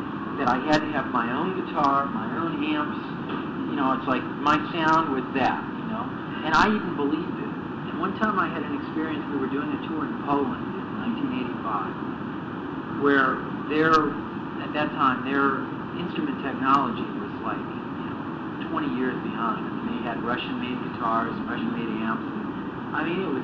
that 0.41 0.49
I 0.49 0.59
had 0.67 0.81
to 0.81 0.91
have 0.97 1.13
my 1.13 1.29
own 1.31 1.61
guitar, 1.61 2.07
my 2.11 2.27
own 2.41 2.59
amps. 2.65 2.99
You 3.71 3.77
know, 3.77 3.93
it's 3.95 4.09
like 4.09 4.25
my 4.43 4.57
sound 4.75 5.13
was 5.15 5.23
that, 5.37 5.61
you 5.61 5.87
know. 5.93 6.03
And 6.43 6.57
I 6.57 6.73
even 6.75 6.97
believed 6.97 7.38
one 7.99 8.15
time 8.23 8.39
I 8.39 8.47
had 8.47 8.63
an 8.63 8.79
experience 8.79 9.27
we 9.27 9.43
were 9.43 9.51
doing 9.51 9.75
a 9.75 9.81
tour 9.91 10.07
in 10.07 10.23
Poland 10.23 10.63
in 10.79 10.87
1985 11.03 13.03
where 13.03 13.43
their 13.67 13.91
at 14.63 14.71
that 14.71 14.95
time 14.95 15.27
their 15.27 15.67
instrument 15.99 16.39
technology 16.47 17.03
was 17.19 17.35
like 17.43 17.59
you 17.59 18.07
know 18.07 18.71
20 18.71 18.95
years 18.95 19.19
behind. 19.27 19.67
I 19.67 19.71
mean, 19.83 19.99
they 19.99 20.07
had 20.07 20.23
Russian-made 20.23 20.79
guitars, 20.87 21.35
Russian-made 21.43 21.91
amps. 22.07 22.23
And, 22.23 22.95
I 22.95 23.03
mean, 23.03 23.19
it 23.19 23.33
was 23.35 23.43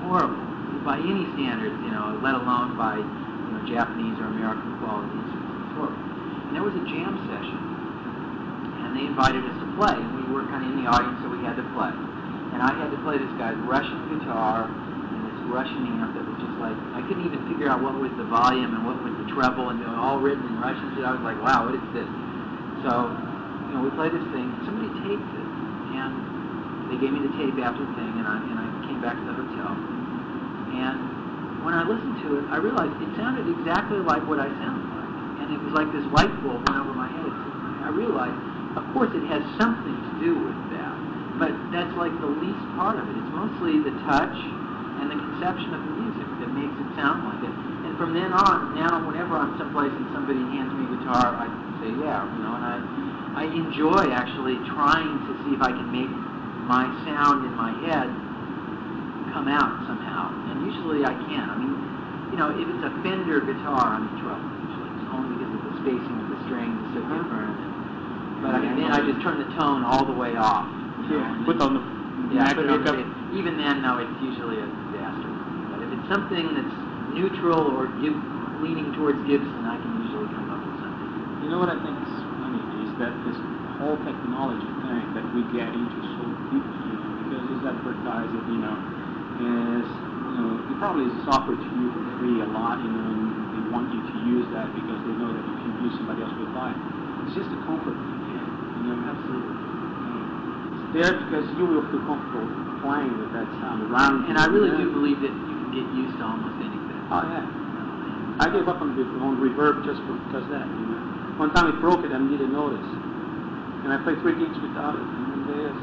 horrible 0.00 0.40
by 0.80 0.96
any 0.96 1.28
standards, 1.36 1.76
you 1.84 1.92
know, 1.92 2.16
let 2.24 2.32
alone 2.32 2.80
by 2.80 2.96
you 2.96 3.50
know 3.52 3.60
Japanese 3.68 4.16
or 4.16 4.32
American 4.32 4.72
quality 4.80 5.12
instruments. 5.20 5.52
It 5.52 5.60
was 5.60 5.68
horrible. 5.76 6.00
And 6.48 6.56
there 6.56 6.64
was 6.64 6.72
a 6.80 6.84
jam 6.88 7.12
session, 7.28 7.60
and 8.88 8.96
they 8.96 9.04
invited 9.04 9.44
us 9.44 9.56
to 9.60 9.68
play, 9.76 10.00
and 10.00 10.16
we 10.16 10.24
were 10.32 10.48
kind 10.48 10.64
of 10.64 10.72
in 10.72 10.80
the 10.80 10.88
audience, 10.88 11.20
so 11.20 11.28
we 11.28 11.44
had 11.44 11.60
to 11.60 11.66
play. 11.76 11.92
And 12.56 12.64
I 12.64 12.72
had 12.72 12.88
to 12.88 12.96
play 13.04 13.20
this 13.20 13.28
guy's 13.36 13.60
Russian 13.68 14.16
guitar 14.16 14.64
and 14.64 15.20
this 15.28 15.36
Russian 15.52 16.00
amp 16.00 16.16
that 16.16 16.24
was 16.24 16.40
just 16.40 16.56
like 16.56 16.72
I 16.96 17.04
couldn't 17.04 17.28
even 17.28 17.44
figure 17.52 17.68
out 17.68 17.84
what 17.84 18.00
was 18.00 18.08
the 18.16 18.24
volume 18.24 18.72
and 18.72 18.80
what 18.80 18.96
was 19.04 19.12
the 19.20 19.28
treble, 19.36 19.68
and 19.68 19.76
they 19.76 19.84
were 19.84 20.00
all 20.00 20.16
written 20.16 20.40
in 20.40 20.56
Russian. 20.56 20.96
So 20.96 21.04
I 21.04 21.12
was 21.12 21.20
like, 21.20 21.36
wow, 21.44 21.68
what 21.68 21.76
is 21.76 21.84
this? 21.92 22.08
So, 22.80 23.12
you 23.68 23.76
know, 23.76 23.84
we 23.84 23.92
played 23.92 24.16
this 24.16 24.24
thing. 24.32 24.48
Somebody 24.64 24.88
taped 25.04 25.20
it, 25.36 25.48
and 26.00 26.12
they 26.88 26.96
gave 26.96 27.12
me 27.12 27.28
the 27.28 27.34
tape 27.36 27.60
after 27.60 27.84
the 27.84 27.92
thing, 27.92 28.12
and 28.16 28.24
I 28.24 28.40
and 28.40 28.56
I 28.56 28.66
came 28.88 29.04
back 29.04 29.20
to 29.20 29.24
the 29.28 29.36
hotel. 29.36 29.76
And 30.80 31.60
when 31.60 31.76
I 31.76 31.84
listened 31.84 32.24
to 32.24 32.40
it, 32.40 32.44
I 32.48 32.56
realized 32.56 32.96
it 33.04 33.12
sounded 33.20 33.44
exactly 33.52 34.00
like 34.00 34.24
what 34.24 34.40
I 34.40 34.48
sounded 34.64 34.88
like, 34.96 35.44
and 35.44 35.52
it 35.52 35.60
was 35.60 35.76
like 35.76 35.92
this 35.92 36.08
light 36.08 36.32
bulb 36.40 36.64
went 36.64 36.80
over 36.80 36.96
my 36.96 37.12
head. 37.12 37.32
I 37.84 37.92
realized, 37.92 38.40
of 38.80 38.84
course, 38.96 39.12
it 39.12 39.28
has 39.28 39.44
something 39.60 39.92
to 39.92 40.12
do 40.24 40.32
with 40.40 40.56
that, 40.72 40.75
but 41.36 41.52
that's 41.72 41.92
like 41.96 42.12
the 42.20 42.32
least 42.40 42.62
part 42.76 42.96
of 42.96 43.04
it. 43.08 43.14
It's 43.16 43.32
mostly 43.32 43.80
the 43.84 43.92
touch 44.08 44.36
and 45.00 45.12
the 45.12 45.18
conception 45.20 45.76
of 45.76 45.82
the 45.84 45.94
music 46.00 46.28
that 46.40 46.50
makes 46.56 46.72
it 46.72 46.88
sound 46.96 47.28
like 47.28 47.42
it. 47.44 47.54
And 47.88 47.92
from 48.00 48.16
then 48.16 48.32
on, 48.32 48.72
now 48.76 49.04
whenever 49.04 49.36
I'm 49.36 49.56
someplace 49.60 49.92
and 49.92 50.08
somebody 50.16 50.40
hands 50.56 50.72
me 50.72 50.88
a 50.88 50.90
guitar, 50.96 51.36
I 51.36 51.46
say 51.80 51.92
yeah, 52.00 52.24
you 52.24 52.40
know, 52.40 52.56
and 52.56 52.64
I 52.64 52.76
I 53.36 53.44
enjoy 53.52 54.16
actually 54.16 54.56
trying 54.72 55.20
to 55.28 55.32
see 55.44 55.52
if 55.52 55.60
I 55.60 55.68
can 55.68 55.92
make 55.92 56.08
my 56.64 56.88
sound 57.04 57.44
in 57.44 57.52
my 57.52 57.68
head 57.84 58.08
come 59.36 59.44
out 59.44 59.84
somehow, 59.84 60.32
and 60.48 60.64
usually 60.64 61.04
I 61.04 61.12
can. 61.28 61.44
I 61.44 61.56
mean, 61.60 61.76
you 62.32 62.40
know, 62.40 62.48
if 62.56 62.64
it's 62.64 62.84
a 62.88 62.92
Fender 63.04 63.44
guitar, 63.44 64.00
I'm 64.00 64.08
in 64.08 64.16
trouble 64.24 64.48
usually, 64.64 64.88
it's 64.88 65.08
only 65.12 65.36
because 65.36 65.52
of 65.52 65.62
the 65.68 65.74
spacing 65.84 66.16
of 66.16 66.28
the 66.32 66.40
strings 66.48 66.80
is 66.80 66.90
so 66.96 67.00
uh-huh. 67.04 67.20
different. 67.20 67.56
But 68.40 68.52
I 68.56 68.58
mean, 68.64 68.80
then 68.80 68.90
I 68.92 69.04
just 69.04 69.20
turn 69.20 69.36
the 69.36 69.52
tone 69.56 69.84
all 69.84 70.08
the 70.08 70.16
way 70.16 70.32
off. 70.32 70.68
You 71.06 71.18
know, 71.18 71.22
Yeah, 71.22 71.46
put 71.46 71.60
on 71.62 71.74
the 71.74 71.82
yeah, 72.34 72.50
Mac 72.50 72.56
put 72.58 72.66
it 72.66 72.70
on 72.70 72.82
the 72.82 73.38
Even 73.38 73.54
then, 73.56 73.82
no, 73.82 73.98
it's 74.02 74.18
usually 74.22 74.58
a 74.58 74.66
disaster. 74.90 75.30
But 75.70 75.84
if 75.86 75.88
it's 75.94 76.08
something 76.10 76.46
that's 76.54 76.76
neutral 77.14 77.70
or 77.74 77.86
give, 78.02 78.16
leaning 78.58 78.90
towards 78.98 79.20
Gibson, 79.30 79.62
I 79.66 79.78
can 79.78 79.92
usually 80.02 80.26
come 80.34 80.50
up 80.50 80.60
with 80.60 80.78
something. 80.82 81.44
You 81.44 81.48
know 81.54 81.60
what 81.62 81.70
I 81.70 81.78
think 81.78 81.94
is 81.94 82.14
funny 82.42 82.62
is 82.82 82.90
that 82.98 83.12
this 83.28 83.38
whole 83.78 83.96
technology 84.02 84.66
thing 84.82 85.04
that 85.14 85.26
we 85.36 85.44
get 85.54 85.68
into 85.70 85.98
so 86.16 86.24
deeply, 86.50 86.80
you 86.90 86.96
know, 86.98 87.12
because 87.22 87.44
it's 87.54 87.64
advertised, 87.68 88.32
you 88.50 88.58
know, 88.58 88.76
is, 89.36 89.86
you 89.86 90.32
know, 90.40 90.50
it 90.64 90.76
probably 90.80 91.06
is 91.06 91.16
offered 91.28 91.60
to 91.60 91.70
you 91.76 91.92
for 91.92 92.02
free 92.18 92.40
a 92.40 92.48
lot, 92.50 92.80
you 92.80 92.88
know, 92.88 93.06
and 93.12 93.30
they 93.52 93.62
want 93.68 93.92
you 93.92 94.00
to 94.00 94.14
use 94.24 94.48
that 94.56 94.72
because 94.72 94.98
they 95.04 95.14
know 95.20 95.28
that 95.28 95.44
if 95.44 95.58
you 95.60 95.70
use 95.86 95.94
somebody 96.00 96.24
else 96.24 96.32
will 96.40 96.50
buy 96.56 96.72
it. 96.72 96.80
It's 97.28 97.36
just 97.36 97.52
a 97.52 97.60
comfort 97.68 97.94
thing, 97.94 98.20
you 98.32 98.36
know. 98.40 98.96
Absolutely. 99.12 99.55
There 100.96 101.12
because 101.28 101.44
you 101.60 101.68
will 101.68 101.84
feel 101.92 102.00
comfortable 102.08 102.48
playing 102.80 103.20
with 103.20 103.28
that 103.36 103.44
sound 103.60 103.84
around 103.84 104.24
you. 104.24 104.32
And 104.32 104.40
I 104.40 104.48
really 104.48 104.72
you 104.72 104.88
do 104.88 104.96
believe 104.96 105.20
that 105.20 105.28
you 105.28 105.54
can 105.60 105.68
get 105.68 105.84
used 105.92 106.16
to 106.16 106.24
almost 106.24 106.56
anything. 106.56 106.88
Oh 107.12 107.20
yeah. 107.20 108.40
I 108.40 108.48
gave 108.48 108.64
up 108.64 108.80
on, 108.80 108.96
the, 108.96 109.04
on 109.20 109.36
reverb 109.36 109.84
just 109.84 110.00
because 110.00 110.48
of 110.48 110.52
that. 110.56 110.64
You 110.64 110.86
know, 110.96 111.36
one 111.36 111.52
time 111.52 111.68
it 111.68 111.84
broke 111.84 112.00
it 112.00 112.16
I 112.16 112.20
didn't 112.20 112.48
notice, 112.48 112.80
and 113.84 113.92
I 113.92 114.00
played 114.08 114.24
three 114.24 114.40
gigs 114.40 114.56
without 114.56 114.96
it. 114.96 115.04
And 115.04 115.36
I 115.36 115.38
said, 115.44 115.76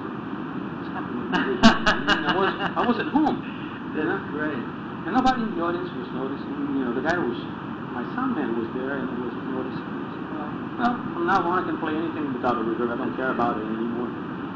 "What's 0.81 0.89
happening?" 0.97 1.29
to 1.29 1.39
this?" 1.45 1.61
And 1.61 2.23
I 2.25 2.33
was 2.33 2.49
I 2.73 2.81
was 2.81 2.97
at 2.97 3.13
home, 3.13 3.37
and 3.37 3.93
you 3.93 4.09
know, 4.09 4.17
great. 4.33 4.57
and 4.57 5.13
nobody 5.13 5.45
in 5.45 5.53
the 5.53 5.61
audience 5.61 5.93
was 5.93 6.09
noticing. 6.09 6.57
You 6.73 6.89
know, 6.89 6.93
the 6.97 7.05
guy 7.05 7.21
was 7.21 7.37
my 7.93 8.01
sound 8.17 8.33
man 8.33 8.57
was 8.57 8.65
there 8.73 8.97
and 8.97 9.05
he 9.13 9.17
was 9.29 9.37
noticing. 9.45 9.85
I 9.85 10.41
well, 10.41 10.49
well, 10.81 10.93
from 11.13 11.29
now 11.29 11.45
on 11.45 11.61
I 11.61 11.69
can 11.69 11.77
play 11.77 11.93
anything 11.93 12.33
without 12.33 12.57
a 12.57 12.65
reverb. 12.65 12.89
I 12.89 12.97
don't 12.97 13.13
care 13.13 13.29
about 13.29 13.61
it 13.61 13.69
anymore. 13.69 13.82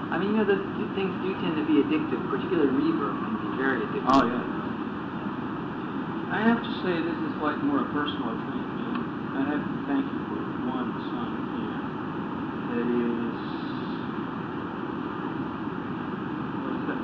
I 0.07 0.15
mean, 0.15 0.31
you 0.31 0.39
know, 0.39 0.47
those 0.47 0.63
two 0.79 0.87
things 0.95 1.11
do 1.19 1.35
tend 1.43 1.59
to 1.59 1.67
be 1.67 1.83
addictive, 1.83 2.23
particularly 2.31 2.71
reverb 2.71 3.11
can 3.11 3.35
be 3.43 3.49
very 3.59 3.83
addictive. 3.83 4.07
Oh, 4.07 4.23
yeah. 4.23 4.39
I 6.31 6.39
have 6.47 6.63
to 6.63 6.71
say 6.79 6.95
this 6.95 7.19
is 7.27 7.35
like 7.43 7.59
more 7.59 7.83
a 7.83 7.89
personal 7.91 8.31
thing. 8.47 8.63
I 9.35 9.43
have 9.51 9.59
to 9.59 9.75
thank 9.83 10.07
you 10.07 10.19
for 10.31 10.39
one 10.63 10.95
song 11.11 11.31
here. 11.59 11.79
That 12.71 12.87
is 12.87 13.35
what 16.63 16.71
is 16.71 16.83
that? 16.87 16.99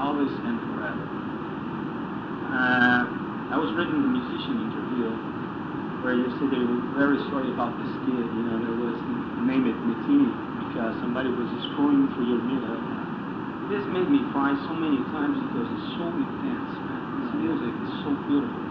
Always 0.00 0.32
and 0.32 0.56
Forever. 0.64 1.06
Uh, 2.52 3.00
I 3.52 3.56
was 3.60 3.68
reading 3.76 4.00
the 4.00 4.12
musician 4.16 4.64
interview 4.64 5.12
where 6.00 6.16
you 6.16 6.28
said 6.40 6.48
they 6.48 6.64
were 6.64 6.80
very 6.96 7.20
sorry 7.28 7.52
about 7.52 7.76
this 7.76 7.92
kid. 8.08 8.16
You 8.16 8.42
know, 8.48 8.64
there 8.64 8.76
was 8.80 8.96
name 9.44 9.68
it 9.68 9.76
Mitini 9.84 10.49
because 10.70 10.94
somebody 11.02 11.26
was 11.26 11.50
screwing 11.74 12.06
through 12.14 12.30
your 12.30 12.42
mirror. 12.46 12.78
This 13.74 13.82
made 13.90 14.06
me 14.06 14.22
cry 14.30 14.54
so 14.70 14.72
many 14.78 15.02
times 15.10 15.34
because 15.50 15.66
it's 15.66 15.98
so 15.98 16.06
intense, 16.14 16.70
man. 16.86 17.26
This 17.26 17.30
music 17.42 17.74
is 17.74 17.90
so 18.06 18.14
beautiful. 18.30 18.62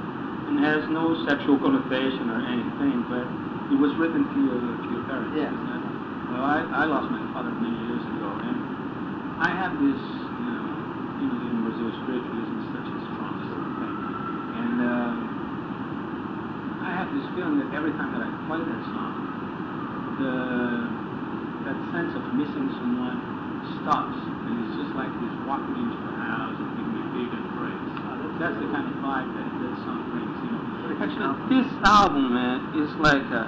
And 0.47 0.63
has 0.63 0.87
no 0.87 1.11
sexual 1.27 1.59
connotation 1.59 2.31
or 2.31 2.39
anything, 2.39 3.03
but 3.11 3.27
it 3.67 3.75
was 3.75 3.91
written 3.99 4.23
to 4.31 4.37
your, 4.47 4.59
to 4.63 4.87
your 4.95 5.03
parents. 5.11 5.35
Yeah. 5.35 5.51
Well, 5.51 6.39
I, 6.39 6.63
I 6.71 6.83
lost 6.87 7.11
my 7.11 7.19
father 7.35 7.51
many 7.51 7.75
years 7.83 7.99
ago, 8.15 8.31
and 8.47 8.57
I 9.43 9.51
have 9.59 9.75
this, 9.75 9.99
you 9.99 10.43
know, 10.55 10.63
you 11.19 11.27
know, 11.35 11.39
in 11.51 11.67
Brazil, 11.67 11.91
spiritualism 11.99 12.55
is 12.63 12.67
such 12.79 12.87
a 12.95 12.99
strong 13.11 13.35
sort 13.43 13.59
of 13.59 13.71
thing. 13.75 13.97
And 14.55 14.77
um, 14.87 15.15
I 16.79 16.95
have 16.95 17.11
this 17.11 17.27
feeling 17.35 17.59
that 17.59 17.75
every 17.75 17.91
time 17.99 18.15
that 18.15 18.23
I 18.23 18.31
play 18.47 18.63
that 18.63 18.83
song, 18.95 19.19
the 20.19 20.98
that 21.69 21.77
sense 21.93 22.17
of 22.17 22.25
missing 22.33 22.65
someone 22.81 23.21
stops, 23.77 24.17
and 24.17 24.53
it's 24.57 24.73
just 24.73 24.89
like 24.97 25.13
this 25.21 25.33
walking 25.45 25.77
into 25.77 25.97
the 26.01 26.15
house 26.17 26.57
and 26.57 26.65
giving 26.73 26.97
me 26.97 27.03
big 27.13 27.29
embrace. 27.29 27.85
That's 28.41 28.57
the 28.57 28.73
kind 28.73 28.89
of 28.89 28.97
vibe 29.05 29.29
that 29.37 29.49
that 29.61 29.75
song 29.85 30.01
brings, 30.09 30.33
you 30.41 30.49
know. 30.49 30.97
Actually, 30.97 31.29
this 31.53 31.69
album, 31.85 32.33
man, 32.33 32.73
is 32.73 32.89
like 32.97 33.21
uh, 33.29 33.45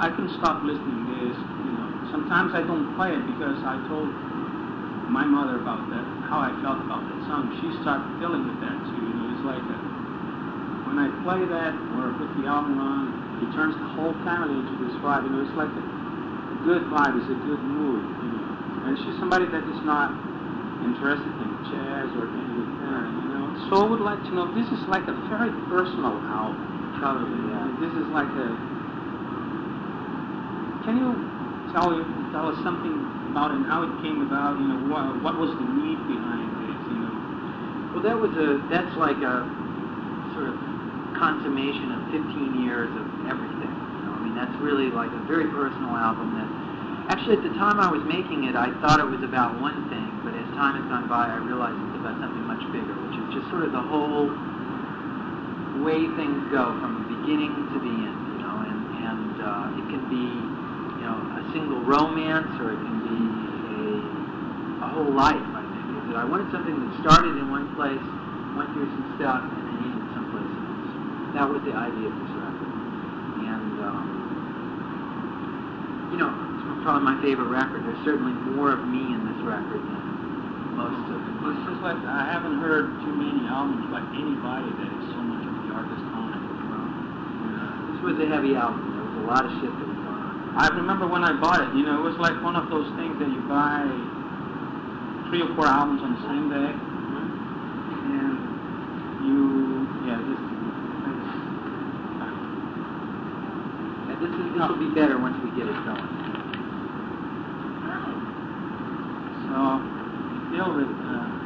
I 0.00 0.08
can 0.16 0.32
stop 0.40 0.64
listening 0.64 1.04
to 1.04 1.14
this. 1.28 1.36
You 1.36 1.72
know, 1.76 2.08
sometimes 2.08 2.56
I 2.56 2.64
don't 2.64 2.96
play 2.96 3.12
it 3.12 3.20
because 3.28 3.60
I 3.68 3.76
told 3.84 4.08
my 5.12 5.28
mother 5.28 5.60
about 5.60 5.92
that, 5.92 6.06
how 6.24 6.40
I 6.40 6.56
felt 6.64 6.80
about 6.80 7.04
that 7.04 7.20
song. 7.28 7.52
She 7.60 7.68
started 7.84 8.08
feeling 8.16 8.48
with 8.48 8.64
that 8.64 8.80
too. 8.88 8.96
You 8.96 9.12
know, 9.12 9.28
it's 9.36 9.44
like 9.44 9.60
uh 9.60 9.76
when 10.88 11.02
I 11.02 11.10
play 11.26 11.42
that 11.50 11.74
or 12.00 12.14
put 12.16 12.30
the 12.40 12.46
album 12.48 12.78
on, 12.78 13.10
it 13.42 13.50
turns 13.52 13.74
the 13.76 13.90
whole 13.98 14.14
family 14.24 14.54
into 14.56 14.86
this 14.86 14.94
vibe. 15.02 15.26
You 15.26 15.34
know, 15.34 15.42
it's 15.44 15.56
like 15.58 15.68
a, 15.68 15.82
a 15.82 15.95
good 16.66 16.82
vibe, 16.90 17.14
it's 17.14 17.30
a 17.30 17.38
good 17.46 17.62
mood. 17.62 18.02
You 18.02 18.30
know, 18.34 18.90
and 18.90 18.98
she's 18.98 19.14
somebody 19.22 19.46
that 19.46 19.62
is 19.62 19.80
not 19.86 20.10
interested 20.82 21.30
in 21.30 21.50
jazz 21.70 22.10
or 22.18 22.26
anything. 22.26 22.74
You 22.82 23.28
know, 23.30 23.46
so 23.70 23.82
I 23.82 23.86
would 23.86 24.02
like 24.02 24.18
to 24.26 24.32
know. 24.34 24.50
This 24.50 24.66
is 24.74 24.82
like 24.90 25.06
a 25.06 25.14
very 25.30 25.54
personal 25.70 26.18
album. 26.26 26.58
Probably, 26.98 27.38
yeah. 27.54 27.70
This 27.78 27.94
is 27.94 28.06
like 28.10 28.26
a. 28.34 28.48
Can 30.82 30.98
you 30.98 31.14
tell 31.70 31.94
tell 32.34 32.50
us 32.50 32.58
something 32.66 32.94
about 33.30 33.54
it, 33.54 33.62
and 33.62 33.66
how 33.70 33.86
it 33.86 33.94
came 34.02 34.26
about? 34.26 34.58
You 34.58 34.66
know, 34.66 34.90
what 34.90 35.22
what 35.22 35.34
was 35.38 35.54
the 35.54 35.66
need 35.66 36.02
behind 36.10 36.50
it? 36.66 36.78
You 36.90 36.98
know. 36.98 37.14
Well, 37.94 38.02
that 38.02 38.18
was 38.18 38.34
a 38.34 38.58
that's 38.70 38.94
like 38.98 39.22
a 39.22 39.46
sort 40.34 40.50
of 40.50 40.56
consummation 41.16 41.94
of 41.96 42.00
15 42.12 42.64
years 42.64 42.92
of 42.92 43.06
everything. 43.28 43.72
You 43.72 44.02
know, 44.04 44.14
I 44.14 44.20
mean, 44.20 44.34
that's 44.36 44.52
really 44.60 44.92
like 44.92 45.10
a 45.10 45.22
very 45.26 45.48
personal 45.52 45.96
album. 45.96 46.36
That 46.36 46.48
actually, 47.08 47.36
at 47.38 47.44
the 47.46 47.54
time 47.54 47.78
I 47.78 47.90
was 47.90 48.02
making 48.04 48.44
it, 48.44 48.54
I 48.54 48.70
thought 48.82 48.98
it 49.00 49.06
was 49.08 49.22
about 49.22 49.60
one 49.60 49.88
thing, 49.90 50.10
but 50.26 50.34
as 50.34 50.46
time 50.58 50.78
has 50.80 50.86
gone 50.90 51.06
by, 51.08 51.30
I 51.30 51.38
realized 51.38 51.78
it's 51.78 51.98
about 52.02 52.18
something 52.18 52.44
much 52.46 52.62
bigger, 52.74 52.94
which 53.06 53.16
is 53.18 53.26
just 53.38 53.46
sort 53.50 53.62
of 53.64 53.72
the 53.72 53.82
whole 53.82 54.30
way 55.84 56.08
things 56.16 56.40
go 56.50 56.74
from 56.80 57.04
the 57.04 57.06
beginning 57.20 57.52
to 57.70 57.78
the 57.78 57.94
end. 58.06 58.18
You 58.34 58.38
know, 58.42 58.56
and 58.66 58.80
and 59.06 59.34
uh, 59.38 59.78
it 59.78 59.86
can 59.92 60.02
be 60.10 60.26
you 60.98 61.04
know 61.06 61.18
a 61.38 61.42
single 61.52 61.80
romance, 61.86 62.50
or 62.58 62.74
it 62.74 62.80
can 62.80 62.98
be 63.06 63.18
a 63.22 64.86
a 64.86 64.88
whole 64.90 65.12
life. 65.12 65.38
I 65.54 65.62
think 65.62 66.10
is 66.10 66.16
I 66.16 66.24
wanted 66.24 66.50
something 66.52 66.74
that 66.74 66.90
started 67.02 67.36
in 67.36 67.50
one 67.50 67.74
place, 67.76 68.02
went 68.56 68.72
through 68.72 68.88
some 68.88 69.14
stuff, 69.20 69.42
and 69.42 69.62
then 69.68 69.94
ended 69.94 70.08
someplace 70.16 70.48
else. 70.48 70.90
That 71.36 71.46
was 71.48 71.62
the 71.62 71.74
idea 71.76 72.08
of 72.08 72.16
this 72.16 72.32
record. 72.34 72.72
And 73.46 73.74
um, 73.84 74.26
you 76.12 76.18
know, 76.18 76.30
it's 76.30 76.64
probably 76.86 77.02
my 77.02 77.18
favorite 77.18 77.50
record. 77.50 77.82
There's 77.82 77.98
certainly 78.06 78.30
more 78.54 78.70
of 78.70 78.86
me 78.86 79.02
in 79.10 79.26
this 79.26 79.42
record 79.42 79.82
than 79.82 80.78
most 80.78 81.02
of 81.10 81.18
it. 81.18 81.34
It's 81.50 81.66
just 81.66 81.82
like 81.82 81.98
I 82.06 82.30
haven't 82.30 82.62
heard 82.62 83.02
too 83.02 83.10
many 83.10 83.42
albums 83.50 83.90
by 83.90 84.06
anybody 84.14 84.70
that 84.70 84.86
is 84.94 85.04
so 85.10 85.18
much 85.18 85.42
of 85.42 85.66
the 85.66 85.74
artist 85.74 86.06
on 86.14 86.30
it. 86.30 86.46
This 87.90 88.06
was 88.06 88.22
a 88.22 88.30
heavy 88.30 88.54
album. 88.54 88.86
There 88.94 89.02
was 89.02 89.18
a 89.18 89.26
lot 89.26 89.42
of 89.42 89.50
shit 89.58 89.66
that 89.66 89.82
was 89.82 89.98
going 89.98 90.30
on. 90.30 90.54
I 90.54 90.70
remember 90.78 91.10
when 91.10 91.26
I 91.26 91.34
bought 91.34 91.58
it, 91.58 91.74
you 91.74 91.82
know, 91.82 92.06
it 92.06 92.06
was 92.06 92.14
like 92.22 92.38
one 92.46 92.54
of 92.54 92.70
those 92.70 92.86
things 92.94 93.18
that 93.18 93.34
you 93.34 93.42
buy 93.50 93.82
three 95.26 95.42
or 95.42 95.50
four 95.58 95.66
albums 95.66 96.06
on 96.06 96.14
the 96.14 96.22
same 96.30 96.46
day, 96.54 96.70
and 98.14 99.26
you, 99.26 99.90
yeah, 100.06 100.22
this. 100.22 100.38
This 104.16 104.30
is 104.32 104.48
this 104.54 104.64
will 104.70 104.80
be 104.80 104.94
better 104.94 105.18
once 105.18 105.36
we 105.44 105.50
get 105.58 105.68
it 105.68 105.76
going. 105.84 106.25
So, 109.46 109.58
deal 110.52 110.74
with. 110.74 110.88
Uh, 110.88 111.36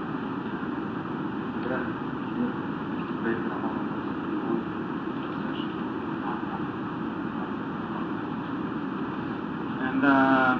And 10.00 10.08
uh, 10.08 10.56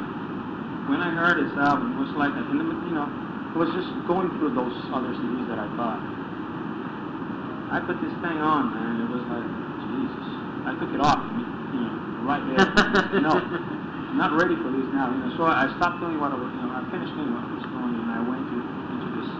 when 0.92 1.00
I 1.00 1.16
heard 1.16 1.40
his 1.40 1.56
album, 1.56 1.96
it 1.96 2.00
was 2.04 2.12
like, 2.12 2.28
in 2.36 2.60
the, 2.60 2.64
you 2.84 2.92
know, 2.92 3.08
I 3.08 3.56
was 3.56 3.72
just 3.72 3.88
going 4.04 4.28
through 4.36 4.52
those 4.52 4.76
other 4.92 5.16
CDs 5.16 5.48
that 5.48 5.56
I 5.56 5.64
bought. 5.80 6.02
I 7.72 7.80
put 7.80 7.96
this 8.04 8.12
thing 8.20 8.36
on, 8.36 8.68
man. 8.76 9.00
It 9.00 9.08
was 9.08 9.24
like, 9.32 9.48
Jesus. 9.88 10.28
I 10.68 10.76
took 10.76 10.92
it 10.92 11.00
off, 11.00 11.24
you 11.72 11.80
know, 11.80 11.94
right 12.28 12.44
there. 12.52 12.68
no, 13.24 13.40
I'm 14.10 14.18
not 14.18 14.34
ready 14.34 14.58
for 14.58 14.74
this 14.74 14.90
now. 14.90 15.06
You 15.14 15.22
know, 15.22 15.30
so 15.38 15.46
I 15.46 15.70
stopped 15.78 16.02
doing 16.02 16.18
what 16.18 16.34
I 16.34 16.38
was, 16.38 16.50
you 16.50 16.66
know, 16.66 16.74
I 16.74 16.82
finished 16.90 17.14
doing 17.14 17.30
what 17.30 17.46
I 17.46 17.50
was 17.54 17.62
doing, 17.62 17.94
and 17.94 18.10
I 18.10 18.18
went 18.26 18.42
to, 18.42 18.58
into 18.58 19.08
this 19.14 19.30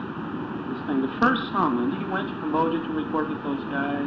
this 0.71 0.81
thing. 0.87 1.03
The 1.03 1.11
first 1.19 1.43
song, 1.51 1.75
when 1.75 1.91
he 1.99 2.07
went 2.07 2.31
to 2.31 2.35
Cambodia 2.39 2.79
to 2.79 2.91
record 2.95 3.35
with 3.35 3.43
those 3.43 3.59
guys, 3.75 4.07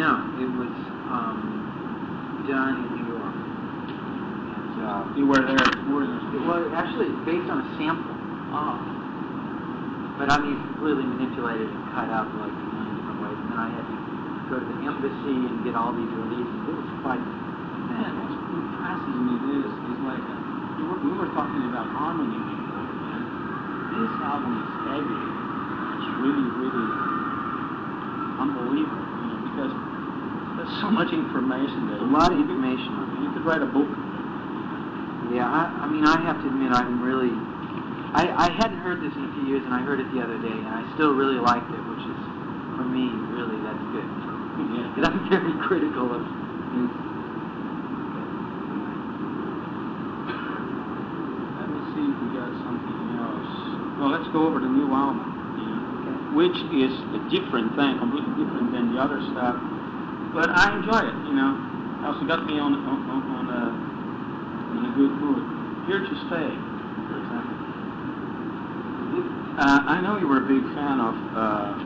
No, 0.00 0.24
it 0.40 0.48
was 0.56 0.72
um, 1.12 2.48
done 2.48 2.80
in 2.80 2.88
New 2.96 3.06
York. 3.12 3.36
And, 3.36 4.72
uh, 4.88 5.04
You 5.20 5.28
were 5.28 5.44
there. 5.44 5.68
Were 5.92 6.08
it 6.08 6.42
was 6.48 6.64
actually 6.72 7.12
based 7.28 7.52
on 7.52 7.60
a 7.60 7.68
sample. 7.76 8.16
Oh. 8.56 8.80
But 10.16 10.32
I 10.32 10.40
mean, 10.40 10.56
really 10.80 11.04
manipulated 11.04 11.68
and 11.68 11.84
cut 11.92 12.08
up 12.08 12.32
like 12.40 12.56
a 12.56 12.64
million 12.72 13.04
different 13.04 13.20
ways. 13.20 13.36
And 13.36 13.48
then 13.52 13.60
I 13.60 13.68
had 13.68 13.84
to 13.84 13.96
go 14.48 14.56
to 14.58 14.64
the 14.64 14.80
embassy 14.88 15.36
and 15.44 15.60
get 15.60 15.76
all 15.76 15.92
these 15.92 16.08
releases. 16.08 16.72
It 16.72 16.74
was 16.74 16.88
quite 17.04 17.20
man. 17.90 18.10
what's 18.22 18.36
impressive 18.36 19.18
me 19.18 19.34
is, 19.58 19.70
is 19.70 20.00
like, 20.06 20.22
uh, 20.22 20.36
we 20.78 20.82
were, 20.86 20.98
we 21.00 21.12
were 21.18 21.30
talking 21.34 21.62
about 21.70 21.86
harmony 21.90 22.38
before, 22.38 22.86
and 22.86 23.24
this 23.98 24.12
album 24.22 24.52
is 24.62 24.70
heavy. 24.88 25.22
It's 25.98 26.08
really, 26.22 26.48
really 26.58 26.88
unbelievable, 28.38 29.06
you 29.22 29.26
know, 29.30 29.40
because 29.48 29.72
there's 30.58 30.74
so 30.80 30.90
much 30.90 31.10
information 31.12 31.90
there. 31.90 32.02
A 32.02 32.10
lot 32.10 32.32
of 32.32 32.38
information. 32.38 32.90
You 33.22 33.30
could 33.32 33.44
write 33.46 33.62
a 33.62 33.70
book. 33.70 33.90
Yeah, 35.32 35.48
I, 35.48 35.66
I 35.82 35.86
mean, 35.90 36.04
I 36.04 36.20
have 36.20 36.38
to 36.42 36.46
admit, 36.46 36.70
I'm 36.72 37.02
really. 37.02 37.32
I, 38.14 38.46
I 38.46 38.48
hadn't 38.54 38.78
heard 38.78 39.02
this 39.02 39.10
in 39.18 39.24
a 39.26 39.32
few 39.34 39.50
years, 39.50 39.64
and 39.66 39.74
I 39.74 39.82
heard 39.82 39.98
it 39.98 40.06
the 40.14 40.22
other 40.22 40.38
day, 40.38 40.54
and 40.54 40.70
I 40.70 40.86
still 40.94 41.14
really 41.14 41.42
liked 41.42 41.66
it, 41.74 41.82
which 41.90 42.04
is, 42.06 42.20
for 42.78 42.86
me, 42.86 43.10
really, 43.34 43.58
that's 43.66 43.82
good. 43.90 44.06
Yeah. 44.06 44.86
Because 44.94 45.10
I'm 45.10 45.26
very 45.26 45.54
critical 45.66 46.14
of 46.14 46.22
music. 46.70 46.94
Let 51.58 51.66
me 51.74 51.80
see 51.90 52.06
if 52.06 52.16
we 52.22 52.28
got 52.38 52.43
something 52.62 53.00
else. 53.18 53.50
Well, 53.98 54.10
let's 54.10 54.28
go 54.30 54.46
over 54.46 54.58
the 54.60 54.70
new 54.70 54.90
album, 54.90 55.26
you 55.58 55.66
know, 55.66 56.34
which 56.34 56.58
is 56.74 56.94
a 57.14 57.20
different 57.30 57.74
thing, 57.78 57.98
completely 57.98 58.34
different 58.38 58.70
than 58.74 58.94
the 58.94 58.98
other 58.98 59.22
stuff. 59.34 59.58
But 60.34 60.50
I 60.50 60.74
enjoy 60.74 60.98
it, 61.06 61.16
you 61.30 61.34
know. 61.34 61.54
It 62.02 62.10
Also 62.10 62.26
got 62.26 62.44
me 62.44 62.58
on 62.58 62.74
on, 62.74 62.98
on, 63.06 63.22
on 63.38 63.44
a 63.54 63.62
in 64.74 64.82
a 64.90 64.92
good 64.98 65.14
mood. 65.14 65.42
Here 65.86 66.02
to 66.02 66.14
stay, 66.26 66.50
for 67.06 67.16
example. 67.22 67.54
Uh, 69.54 69.80
I 69.86 70.02
know 70.02 70.18
you 70.18 70.26
were 70.26 70.42
a 70.42 70.48
big 70.50 70.66
fan 70.74 70.98
of. 70.98 71.14
Uh, 71.14 71.78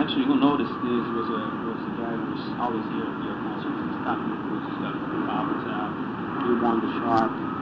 actually, 0.00 0.24
who 0.24 0.40
noticed 0.40 0.72
this 0.80 1.06
was 1.12 1.28
a 1.28 1.42
was 1.68 1.80
a 1.84 1.92
guy 2.00 2.16
who 2.16 2.32
was 2.32 2.44
always 2.56 2.84
here 2.96 3.04
at 3.04 3.16
your 3.28 3.36
concerts. 3.44 3.76
It's 3.76 3.96
Scott 4.00 4.18
Nichols, 4.24 4.64
Scott 4.80 4.96
Roberts. 5.28 5.68
Uh, 5.68 6.48
he 6.48 6.52
won 6.64 6.80
the 6.80 6.90
Sharp 7.04 7.53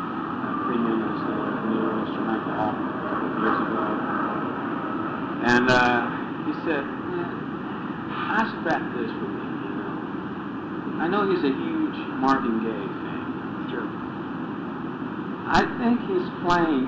uh, 0.80 1.12
as 1.12 1.20
the 1.28 1.36
new 1.68 1.84
instrumental 2.06 2.52
album 2.56 2.86
a 2.88 3.04
couple 3.12 3.28
years 3.42 3.58
ago. 3.68 3.84
And 5.42 5.66
uh, 5.68 6.00
he 6.46 6.52
said, 6.64 6.82
yeah, 6.86 8.38
ask 8.40 8.52
back 8.64 8.82
this 8.94 9.10
with 9.10 9.32
me, 9.34 9.46
you 9.66 9.72
know. 9.74 11.02
I 11.02 11.06
know 11.10 11.26
he's 11.28 11.42
a 11.42 11.50
huge 11.52 11.98
Marvin 12.22 12.62
Gaye 12.62 12.88
fan. 13.02 13.26
Sure. 13.74 13.88
I 15.50 15.66
think 15.82 15.98
he's 16.06 16.28
playing, 16.46 16.86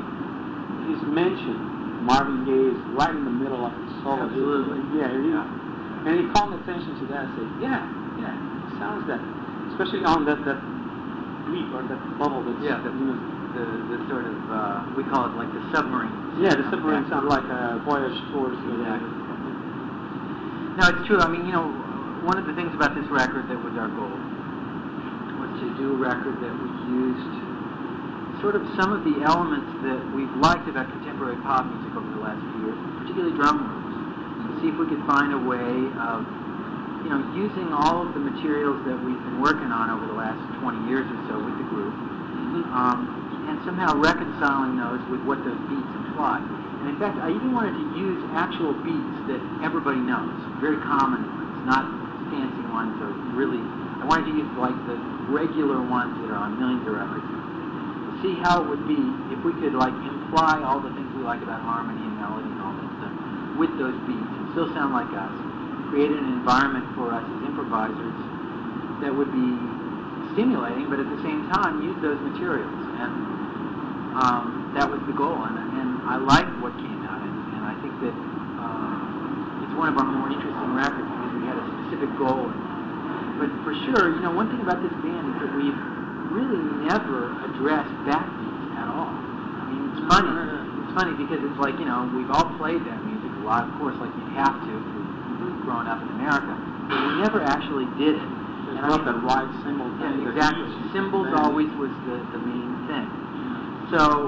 he's 0.86 1.02
mentioned 1.10 2.06
Marvin 2.06 2.46
Gaye 2.46 2.70
is 2.72 2.80
right 2.94 3.10
in 3.10 3.24
the 3.26 3.34
middle 3.34 3.66
of 3.66 3.74
his 3.74 3.90
solo. 4.06 4.22
Absolutely. 4.30 4.78
Yeah, 5.02 5.10
he, 5.10 5.34
Yeah. 5.34 6.06
and 6.06 6.12
he 6.20 6.24
called 6.30 6.54
attention 6.54 6.94
to 7.02 7.04
that 7.10 7.26
and 7.26 7.32
said, 7.34 7.50
yeah, 7.58 7.82
yeah, 8.22 8.38
it 8.38 8.78
sounds 8.78 9.02
that. 9.10 9.18
Especially 9.74 10.06
on 10.06 10.22
that, 10.30 10.38
that 10.46 10.62
beat 11.50 11.66
or 11.74 11.82
that 11.90 11.98
bubble 12.22 12.46
that's, 12.46 12.62
Yeah, 12.62 12.78
that, 12.78 12.94
you 12.94 13.10
know, 13.10 13.18
The, 13.54 13.62
the 13.86 13.98
sort 14.10 14.26
of, 14.26 14.34
uh, 14.50 14.82
we 14.98 15.06
call 15.06 15.30
it 15.30 15.38
like 15.38 15.46
the 15.54 15.62
submarine. 15.70 16.42
yeah, 16.42 16.58
the 16.58 16.66
submarine 16.74 17.06
sound 17.06 17.30
like 17.30 17.46
a 17.46 17.78
voyage 17.86 18.18
towards 18.34 18.58
the 18.66 18.82
Exactly. 18.82 19.14
No, 20.74 20.84
it's 20.90 21.06
true. 21.06 21.22
I 21.22 21.30
mean, 21.30 21.46
you 21.46 21.54
know, 21.54 21.70
one 22.26 22.34
of 22.34 22.50
the 22.50 22.54
things 22.58 22.74
about 22.74 22.98
this 22.98 23.06
record 23.14 23.46
that 23.46 23.60
was 23.62 23.78
our 23.78 23.86
goal 23.94 24.10
was 25.38 25.54
to 25.62 25.70
do 25.78 25.94
a 25.94 25.98
record 26.02 26.42
that 26.42 26.50
we 26.50 26.66
used 26.90 27.30
sort 28.42 28.58
of 28.58 28.66
some 28.74 28.90
of 28.90 29.06
the 29.06 29.22
elements 29.22 29.70
that 29.86 30.02
we've 30.12 30.34
liked 30.42 30.66
about 30.66 30.90
contemporary 30.90 31.38
pop 31.46 31.62
music 31.70 31.94
over 31.94 32.10
the 32.10 32.18
last 32.18 32.42
few 32.42 32.66
years, 32.66 32.78
particularly 33.00 33.32
drum 33.38 33.56
loops, 33.62 33.94
and 34.44 34.52
see 34.58 34.68
if 34.68 34.76
we 34.76 34.90
could 34.90 35.00
find 35.06 35.30
a 35.30 35.38
way 35.38 35.72
of, 36.02 36.26
you 37.06 37.10
know, 37.14 37.22
using 37.38 37.70
all 37.70 38.02
of 38.02 38.12
the 38.12 38.20
materials 38.20 38.82
that 38.84 38.98
we've 38.98 39.22
been 39.22 39.38
working 39.38 39.70
on 39.70 39.94
over 39.94 40.10
the 40.10 40.18
last 40.18 40.42
20 40.58 40.90
years 40.90 41.06
or 41.06 41.18
so 41.30 41.38
with 41.38 41.54
the 41.56 41.66
group, 41.70 41.94
um, 42.74 43.23
and 43.48 43.60
somehow 43.64 43.96
reconciling 43.96 44.76
those 44.76 45.00
with 45.08 45.22
what 45.24 45.40
those 45.44 45.60
beats 45.68 45.92
imply. 46.04 46.40
And 46.84 46.92
in 46.92 46.96
fact, 47.00 47.16
I 47.20 47.32
even 47.32 47.52
wanted 47.52 47.76
to 47.76 47.84
use 47.96 48.20
actual 48.36 48.76
beats 48.84 49.16
that 49.32 49.40
everybody 49.64 50.00
knows, 50.00 50.36
very 50.60 50.76
common 50.84 51.24
ones, 51.24 51.66
not 51.66 51.84
fancy 52.28 52.64
ones 52.68 52.96
or 53.00 53.12
really. 53.32 53.60
I 54.00 54.04
wanted 54.04 54.32
to 54.32 54.34
use 54.36 54.50
like 54.60 54.76
the 54.84 54.96
regular 55.32 55.80
ones 55.80 56.18
that 56.20 56.28
are 56.34 56.40
on 56.40 56.58
millions 56.60 56.84
of 56.84 56.92
records. 56.92 57.24
To 57.24 58.12
see 58.20 58.34
how 58.44 58.60
it 58.62 58.66
would 58.68 58.84
be 58.88 59.00
if 59.32 59.40
we 59.44 59.52
could 59.60 59.72
like 59.72 59.94
imply 59.94 60.60
all 60.60 60.80
the 60.80 60.92
things 60.92 61.08
we 61.16 61.24
like 61.24 61.40
about 61.40 61.60
harmony 61.64 62.04
and 62.04 62.16
melody 62.20 62.48
and 62.48 62.60
all 62.60 62.74
that 62.76 62.90
stuff 63.00 63.14
with 63.56 63.72
those 63.78 63.96
beats 64.04 64.32
and 64.40 64.52
still 64.52 64.68
sound 64.74 64.92
like 64.92 65.08
us. 65.14 65.32
Create 65.88 66.10
an 66.10 66.26
environment 66.36 66.84
for 66.98 67.14
us 67.14 67.22
as 67.22 67.40
improvisers 67.48 68.18
that 69.00 69.14
would 69.14 69.30
be 69.30 69.48
stimulating, 70.34 70.90
but 70.90 70.98
at 70.98 71.06
the 71.06 71.20
same 71.22 71.46
time 71.54 71.82
use 71.82 71.96
those 72.02 72.18
materials. 72.20 72.72
And 72.98 73.33
um, 74.14 74.72
that 74.78 74.86
was 74.86 75.00
the 75.10 75.14
goal, 75.16 75.34
and, 75.44 75.56
and 75.58 75.90
I 76.06 76.16
like 76.22 76.46
what 76.62 76.74
came 76.78 77.02
out, 77.06 77.18
and, 77.22 77.34
and 77.58 77.62
I 77.66 77.74
think 77.82 77.94
that 78.02 78.14
uh, 78.14 79.64
it's 79.66 79.74
one 79.74 79.90
of 79.90 79.96
our 79.98 80.06
more 80.06 80.30
interesting 80.30 80.70
records 80.74 81.06
because 81.10 81.32
we 81.34 81.42
had 81.50 81.58
a 81.58 81.66
specific 81.82 82.10
goal. 82.18 82.46
But 83.42 83.50
for 83.66 83.74
sure, 83.90 84.14
you 84.14 84.22
know, 84.22 84.30
one 84.30 84.46
thing 84.54 84.62
about 84.62 84.78
this 84.82 84.94
band 85.02 85.34
is 85.34 85.36
that 85.42 85.50
we've 85.58 85.80
really 86.30 86.62
never 86.86 87.34
addressed 87.50 87.90
backbeats 88.06 88.78
at 88.78 88.86
all. 88.86 89.10
I 89.10 89.62
mean, 89.74 89.82
it's 89.90 90.02
funny. 90.06 90.30
It's 90.86 90.94
funny 90.94 91.14
because 91.18 91.42
it's 91.42 91.58
like, 91.58 91.74
you 91.82 91.86
know, 91.90 92.06
we've 92.14 92.30
all 92.30 92.54
played 92.54 92.86
that 92.86 92.98
music 93.02 93.34
a 93.34 93.42
lot, 93.42 93.66
of 93.66 93.74
course, 93.82 93.98
like 93.98 94.14
you 94.14 94.26
have 94.38 94.54
to 94.62 94.72
if 94.78 95.38
you've 95.42 95.62
grown 95.66 95.90
up 95.90 95.98
in 95.98 96.08
America, 96.14 96.54
but 96.86 96.94
we 96.94 97.12
never 97.26 97.42
actually 97.42 97.90
did 97.98 98.14
it. 98.14 98.30
There's 98.70 98.78
And 98.78 98.86
I 98.86 98.94
mean- 98.94 99.04
that 99.10 99.18
right 99.26 99.50
cymbal 99.66 99.90
thing. 99.98 100.22
that 100.22 100.30
exactly. 100.30 100.70
Cymbals 100.94 101.28
always 101.34 101.68
was 101.74 101.90
the, 102.06 102.22
the 102.30 102.38
main 102.38 102.70
thing. 102.86 103.10
So 103.94 104.26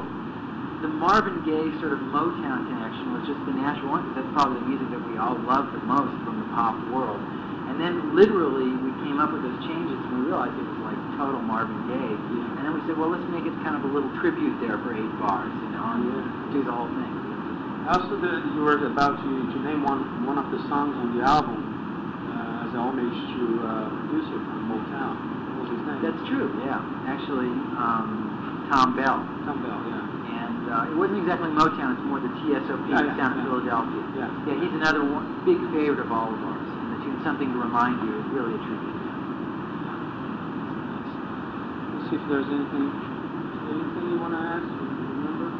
the 0.79 0.87
Marvin 0.87 1.43
Gaye 1.43 1.75
sort 1.83 1.91
of 1.91 1.99
Motown 2.15 2.71
connection 2.71 3.11
was 3.19 3.27
just 3.27 3.43
the 3.51 3.55
natural 3.59 3.91
one 3.91 4.07
because 4.07 4.23
that's 4.23 4.33
probably 4.39 4.63
the 4.63 4.69
music 4.71 4.95
that 4.95 5.03
we 5.03 5.19
all 5.19 5.35
love 5.43 5.75
the 5.75 5.83
most 5.83 6.15
from 6.23 6.39
the 6.39 6.47
pop 6.55 6.79
world. 6.95 7.19
And 7.67 7.83
then 7.83 8.15
literally 8.15 8.71
we 8.79 8.95
came 9.03 9.19
up 9.19 9.35
with 9.35 9.43
those 9.43 9.59
changes 9.67 9.99
and 9.99 10.23
we 10.23 10.31
realized 10.31 10.55
it 10.55 10.63
was 10.63 10.87
like 10.87 11.01
total 11.19 11.43
Marvin 11.43 11.83
Gaye. 11.91 12.15
And 12.15 12.63
then 12.63 12.79
we 12.79 12.81
said, 12.87 12.95
well, 12.95 13.11
let's 13.11 13.27
make 13.27 13.43
it 13.43 13.59
kind 13.67 13.75
of 13.75 13.83
a 13.83 13.91
little 13.91 14.07
tribute 14.23 14.55
there 14.63 14.79
for 14.87 14.95
eight 14.95 15.15
bars, 15.19 15.51
you 15.51 15.71
know, 15.75 15.83
and 15.99 16.55
do 16.55 16.63
the 16.63 16.71
whole 16.71 16.87
thing. 16.87 17.11
Also, 17.91 18.23
the, 18.23 18.47
you 18.55 18.63
were 18.63 18.79
about 18.87 19.19
to, 19.19 19.31
to 19.51 19.59
name 19.67 19.83
one 19.83 20.27
one 20.27 20.39
of 20.39 20.47
the 20.55 20.63
songs 20.71 20.95
on 20.95 21.19
the 21.19 21.27
album 21.27 21.59
uh, 21.59 22.67
as 22.67 22.71
a 22.71 22.79
homage 22.79 23.19
to 23.35 23.43
uh, 23.67 23.91
producer 24.07 24.39
from 24.47 24.71
Motown. 24.71 25.15
What 25.59 25.67
was 25.67 25.71
his 25.75 25.83
name? 25.91 26.01
That's 26.07 26.23
true, 26.31 26.51
yeah. 26.63 26.83
Actually, 27.07 27.51
um, 27.79 28.26
Thom 28.69 28.99
Bell. 28.99 29.23
Thom 29.47 29.63
Bell, 29.63 29.79
yeah. 29.87 30.03
And 30.43 30.67
uh, 30.67 30.91
it 30.91 30.97
wasn't 30.99 31.23
exactly 31.23 31.51
Motown, 31.55 31.95
it's 31.95 32.03
more 32.03 32.19
the 32.19 32.33
TSOP 32.43 32.83
Yeah, 32.91 33.07
yeah, 33.07 33.15
sound 33.15 33.39
of. 33.39 33.47
Philadelphia. 33.47 34.03
Yeah. 34.19 34.27
Yeah, 34.51 34.57
he's 34.59 34.75
another 34.75 35.07
one, 35.07 35.47
big 35.47 35.63
favorite 35.71 36.03
of 36.03 36.11
all 36.11 36.35
of 36.35 36.41
ours. 36.43 36.67
And 36.67 36.99
the 36.99 36.99
tune 37.07 37.23
Something 37.23 37.55
to 37.55 37.59
Remind 37.59 38.03
You 38.03 38.19
is 38.19 38.27
really 38.35 38.55
a 38.55 38.61
tribute 38.67 38.99
to 38.99 39.07
him. 39.07 39.19
Let's 41.95 42.11
see 42.11 42.19
if 42.19 42.25
there's 42.27 42.51
anything 42.51 42.87
anything 43.67 44.05
you 44.15 44.19
want 44.23 44.35
to 44.35 44.43
ask. 44.43 44.63
Remember? 44.63 45.51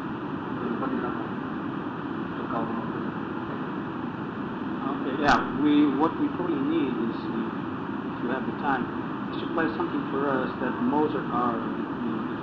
Okay, 4.87 5.15
yeah. 5.23 5.39
We 5.59 5.91
what 5.99 6.15
we 6.19 6.27
probably 6.39 6.59
need 6.71 6.91
is, 6.91 7.15
if 7.19 8.15
you 8.23 8.31
have 8.31 8.47
the 8.47 8.55
time, 8.63 8.87
is 9.35 9.43
to 9.43 9.47
play 9.51 9.67
something 9.75 10.03
for 10.11 10.27
us 10.31 10.51
that 10.63 10.71
Mozart, 10.87 11.27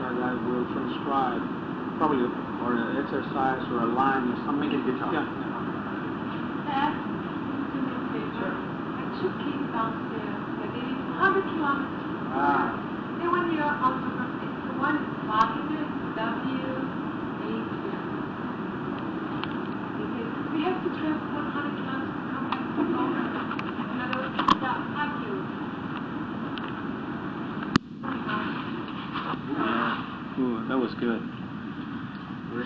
our 0.05 0.13
you 0.13 0.21
know, 0.21 0.29
guitar 0.29 0.37
guy, 0.37 0.37
will 0.45 0.69
transcribe, 0.77 1.41
probably 1.97 2.29
or 2.61 2.77
an 2.77 2.97
exercise 3.01 3.65
or 3.73 3.89
a 3.89 3.91
line 3.93 4.29
or 4.29 4.37
something. 4.45 4.69
Make 4.69 4.77
it 4.77 4.85
guitar. 4.85 5.13
Yeah. 5.13 5.25
Dad, 6.69 6.93
do 7.73 7.81
me 7.81 7.93
a 7.93 8.01
favor. 8.13 8.53
I 8.53 9.09
two 9.21 9.33
kids 9.41 9.65
downstairs. 9.73 10.45
They're 10.61 10.73
getting 10.77 11.01
100 11.09 11.45
kilometers 11.57 12.05
from 12.05 12.37
Ah. 12.37 12.77
They 13.21 13.29
want 13.29 13.53
your 13.53 13.65
autograph. 13.65 14.33
The 14.45 14.75
one 14.77 14.97
is 15.01 15.09
Wagner, 15.25 15.87
W, 16.21 16.69
A, 17.41 17.65
We 20.53 20.59
have 20.65 20.79
to 20.85 20.91
travel 21.01 21.33
100 21.33 21.81
kilometers 21.81 22.13
to 22.13 22.29
come 22.33 22.45
back 22.53 22.65
to 22.77 22.83
home. 22.93 23.13
In 23.15 23.99
other 24.05 24.21
words, 24.21 24.37
yeah, 24.37 24.85
thank 24.95 25.15
you. 25.25 25.35
Yeah. 29.55 30.41
Ooh, 30.41 30.67
that 30.67 30.74
was 30.85 30.95
good. 31.01 31.21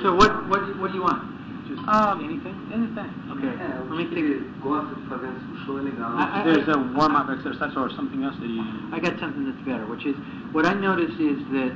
So 0.02 0.14
what, 0.14 0.48
what, 0.48 0.60
what 0.78 0.90
do 0.90 0.98
you 0.98 1.02
want? 1.02 1.22
Just 1.68 1.80
Ah, 1.86 2.18
anything, 2.18 2.56
anything. 2.72 3.10
Okay. 3.38 3.52
É, 3.56 3.80
o 3.80 3.94
Let 3.94 3.98
me 3.98 4.04
que 4.06 4.14
think. 4.14 4.26
ele 4.26 4.50
gosta 4.60 4.94
de 4.94 5.02
fazer 5.08 5.30
show 5.64 5.78
é 5.78 5.82
legal. 5.82 6.10
I- 6.18 6.40
I- 6.40 6.44
There's 6.44 6.68
a 6.68 6.78
warm-up 6.96 7.28
exercise 7.30 7.76
or 7.76 7.90
something 7.90 8.24
else 8.24 8.36
that 8.40 8.48
you... 8.48 8.62
I 8.92 8.98
got 9.00 9.18
something 9.20 9.44
that's 9.46 9.62
better, 9.64 9.86
which 9.86 10.04
is 10.04 10.16
what 10.52 10.66
I 10.66 10.74
notice 10.74 11.12
is 11.20 11.38
that 11.52 11.72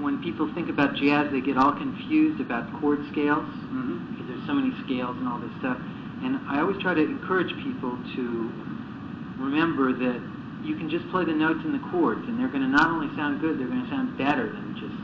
when 0.00 0.18
people 0.22 0.48
think 0.54 0.68
about 0.70 0.94
jazz, 0.94 1.30
they 1.30 1.40
get 1.40 1.58
all 1.58 1.72
confused 1.72 2.40
about 2.40 2.72
chord 2.80 3.04
scales 3.12 3.44
because 4.14 4.26
there's 4.28 4.46
so 4.46 4.54
many 4.54 4.72
scales 4.86 5.16
and 5.18 5.28
all 5.28 5.38
this 5.38 5.52
stuff. 5.60 5.76
And 6.22 6.38
I 6.48 6.60
always 6.60 6.78
try 6.80 6.94
to 6.94 7.02
encourage 7.04 7.52
people 7.62 7.98
to 8.16 8.22
remember 9.38 9.92
that 9.92 10.20
you 10.64 10.76
can 10.76 10.88
just 10.88 11.08
play 11.10 11.24
the 11.24 11.32
notes 11.34 11.60
and 11.64 11.74
the 11.74 11.82
chords, 11.90 12.20
and 12.28 12.38
they're 12.38 12.48
going 12.52 12.62
to 12.62 12.68
not 12.68 12.86
only 12.88 13.08
sound 13.16 13.40
good, 13.40 13.58
they're 13.58 13.68
going 13.68 13.82
to 13.84 13.90
sound 13.90 14.16
better 14.18 14.48
than 14.52 14.76
just 14.78 14.94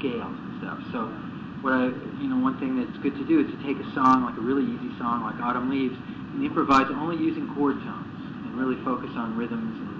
scales 0.00 0.32
and 0.32 0.52
stuff. 0.64 0.80
So, 0.90 1.12
what 1.60 1.76
I, 1.76 1.92
you 2.18 2.28
know, 2.32 2.40
one 2.40 2.56
thing 2.56 2.80
that's 2.80 2.96
good 3.04 3.12
to 3.20 3.24
do 3.28 3.44
is 3.44 3.48
to 3.52 3.58
take 3.60 3.76
a 3.76 3.88
song 3.92 4.24
like 4.24 4.34
a 4.40 4.44
really 4.44 4.64
easy 4.64 4.88
song 4.96 5.28
like 5.28 5.36
Autumn 5.44 5.68
Leaves 5.68 5.94
and 6.32 6.40
improvise 6.40 6.88
only 6.88 7.20
using 7.20 7.44
chord 7.52 7.76
tones 7.84 8.20
and 8.48 8.56
really 8.56 8.80
focus 8.80 9.12
on 9.20 9.36
rhythms 9.36 9.76
and 9.76 9.92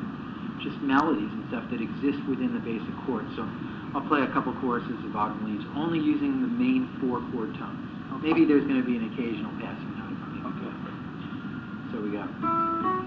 just 0.64 0.80
melodies 0.80 1.28
and 1.28 1.44
stuff 1.52 1.68
that 1.68 1.84
exist 1.84 2.20
within 2.26 2.56
the 2.56 2.64
basic 2.64 2.92
chords. 3.04 3.28
So, 3.36 3.44
I'll 3.92 4.08
play 4.08 4.24
a 4.24 4.30
couple 4.32 4.56
choruses 4.64 4.96
of 5.04 5.12
Autumn 5.14 5.44
Leaves 5.44 5.68
only 5.76 6.00
using 6.00 6.40
the 6.40 6.48
main 6.48 6.88
four 7.00 7.20
chord 7.30 7.52
tones. 7.60 7.86
Maybe 8.22 8.44
there's 8.44 8.64
going 8.64 8.80
to 8.80 8.86
be 8.86 8.96
an 8.96 9.12
occasional 9.12 9.52
passing 9.60 9.96
note. 9.96 10.10
Okay. 10.52 10.72
So 11.92 12.02
we 12.02 12.10
got. 12.12 12.99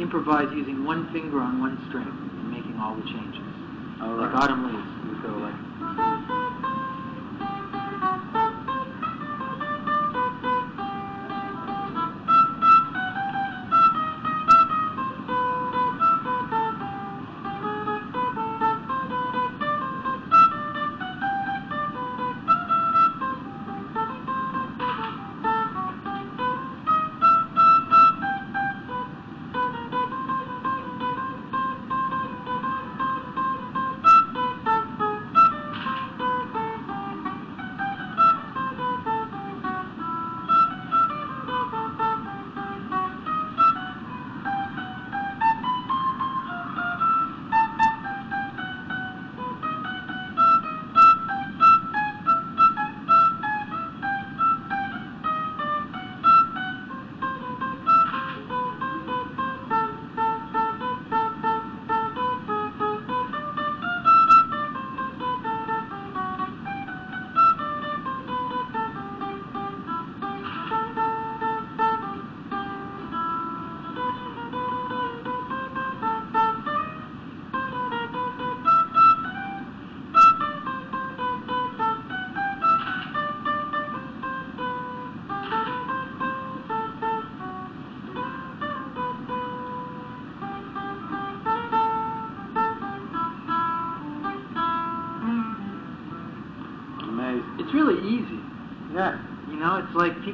Improvise 0.00 0.48
using 0.52 0.84
one 0.84 1.10
finger 1.12 1.40
on 1.40 1.60
one 1.60 1.78
string 1.88 2.06
and 2.06 2.50
making 2.50 2.78
all 2.78 2.94
the 2.94 3.02
changes. 3.04 3.42
All 4.00 4.14
Like 4.14 4.32
right. 4.32 4.44
Autumn 4.44 4.53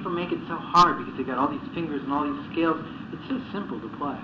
people 0.00 0.16
make 0.16 0.32
it 0.32 0.40
so 0.48 0.56
hard 0.56 0.96
because 0.96 1.12
they 1.20 1.24
got 1.28 1.36
all 1.36 1.52
these 1.52 1.60
fingers 1.76 2.00
and 2.00 2.08
all 2.08 2.24
these 2.24 2.40
scales. 2.56 2.80
It's 3.12 3.20
so 3.28 3.36
simple 3.52 3.76
to 3.84 3.88
play. 4.00 4.16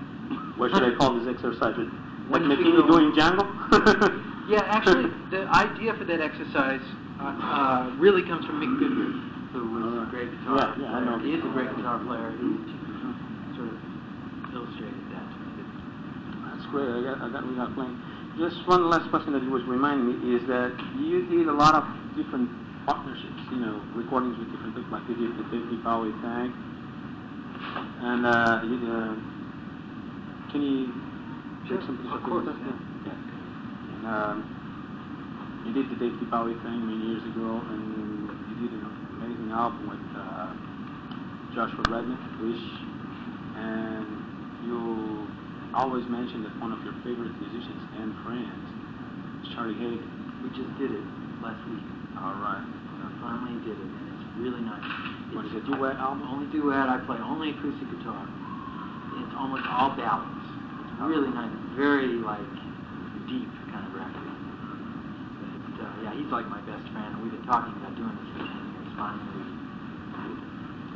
What 0.57 0.73
should 0.73 0.81
I 0.81 0.97
call 0.97 1.13
this 1.21 1.29
exercise? 1.29 1.77
Like 2.27 2.41
finger- 2.43 2.83
doing 2.83 3.13
Django? 3.15 3.47
Yeah, 4.51 4.63
actually, 4.67 5.07
the 5.31 5.47
idea 5.47 5.93
for 5.95 6.03
that 6.03 6.19
exercise 6.19 6.83
uh, 7.19 7.23
uh, 7.23 7.95
really 7.99 8.19
comes 8.23 8.43
from 8.45 8.59
Mick 8.59 8.71
Goodrick, 8.79 9.15
who 9.55 9.63
was 9.75 10.07
a 10.07 10.11
great 10.11 10.27
guitar 10.31 10.55
Yeah, 10.75 10.75
yeah, 10.75 10.91
I 10.91 11.03
player. 11.03 11.05
know. 11.07 11.19
He 11.23 11.31
is 11.35 11.43
a 11.43 11.51
great 11.55 11.71
guitar 11.75 11.99
player 12.03 12.31
who 12.35 12.59
sort 13.55 13.71
of 13.71 13.79
illustrated 14.55 15.03
that. 15.15 15.27
That's 16.51 16.67
great. 16.67 16.91
I 16.91 16.99
got, 17.03 17.15
I 17.23 17.27
got, 17.31 17.47
we 17.47 17.55
got 17.55 17.71
playing. 17.75 17.95
Just 18.39 18.59
one 18.67 18.89
last 18.91 19.07
question 19.11 19.31
that 19.31 19.43
you 19.43 19.51
was 19.51 19.63
reminding 19.63 20.03
me 20.19 20.35
is 20.35 20.43
that 20.51 20.75
you 20.99 21.23
did 21.31 21.47
a 21.47 21.55
lot 21.55 21.75
of 21.75 21.83
different 22.19 22.51
partnerships, 22.87 23.43
you 23.51 23.59
know, 23.59 23.83
recordings 23.93 24.39
with 24.39 24.47
different 24.47 24.71
people, 24.71 24.95
like 24.95 25.03
you 25.11 25.19
did 25.19 25.35
the 25.35 25.43
David 25.51 25.83
Bowie 25.83 26.15
thing, 26.23 26.55
and 27.99 28.23
uh, 28.23 28.63
you 28.63 28.79
did, 28.79 28.87
uh, 28.87 29.11
can 30.55 30.61
you 30.63 30.95
take 31.67 31.83
some 31.83 31.99
of 31.99 32.23
course, 32.23 32.47
stuff? 32.47 32.55
yeah. 32.63 33.11
yeah. 33.11 33.91
And 33.91 34.03
um, 34.07 34.37
you 35.67 35.75
did 35.75 35.91
the 35.91 35.99
David 35.99 36.31
Bowie 36.31 36.55
thing 36.63 36.79
many 36.87 37.11
years 37.11 37.27
ago, 37.27 37.59
and 37.59 38.31
you 38.55 38.55
did 38.55 38.71
an 38.71 38.87
amazing 39.19 39.51
album 39.51 39.91
with 39.91 40.07
uh, 40.15 40.55
Joshua 41.51 41.83
Redman, 41.91 42.15
Wish, 42.39 42.63
and 43.59 44.07
you 44.63 45.27
always 45.75 46.07
mention 46.07 46.39
that 46.47 46.55
one 46.63 46.71
of 46.71 46.79
your 46.87 46.95
favorite 47.03 47.35
musicians 47.35 47.83
and 47.99 48.15
friends 48.23 48.63
is 49.43 49.51
Charlie 49.59 49.75
Haden. 49.75 50.07
We 50.39 50.55
just 50.55 50.71
did 50.79 50.95
it 50.95 51.03
last 51.43 51.59
week. 51.67 51.83
All 52.15 52.39
right. 52.39 52.76
I 53.03 53.09
finally 53.21 53.57
did 53.65 53.77
it, 53.77 53.89
and 53.89 54.05
it's 54.17 54.27
really 54.41 54.61
nice. 54.63 54.85
What 55.35 55.45
It's 55.45 55.55
is 55.55 55.63
it, 55.63 55.65
duet 55.69 55.97
album? 55.97 56.23
Only 56.27 56.47
duet. 56.51 56.87
I 56.89 56.97
play 57.05 57.17
only 57.19 57.51
acoustic 57.51 57.87
guitar. 57.97 58.23
It's 59.21 59.35
almost 59.37 59.65
all 59.67 59.93
ballads. 59.97 60.45
It's 60.87 61.01
really 61.03 61.29
nice. 61.33 61.51
Very 61.75 62.17
like 62.23 62.47
deep 63.27 63.49
kind 63.73 63.85
of 63.85 63.93
record. 63.93 64.23
But, 64.23 65.83
uh, 65.83 66.03
yeah, 66.07 66.13
he's 66.15 66.31
like 66.31 66.47
my 66.47 66.61
best 66.63 66.85
friend, 66.95 67.11
and 67.17 67.19
we've 67.21 67.33
been 67.35 67.45
talking 67.45 67.75
about 67.77 67.93
doing 67.99 68.13
this 68.17 68.29
for 68.33 68.43
ten 68.47 68.63
years. 68.71 68.89
Finally, 68.97 69.45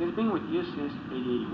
He's 0.00 0.10
been 0.18 0.32
with 0.32 0.42
you 0.50 0.64
since 0.74 0.90
8081, 1.14 1.52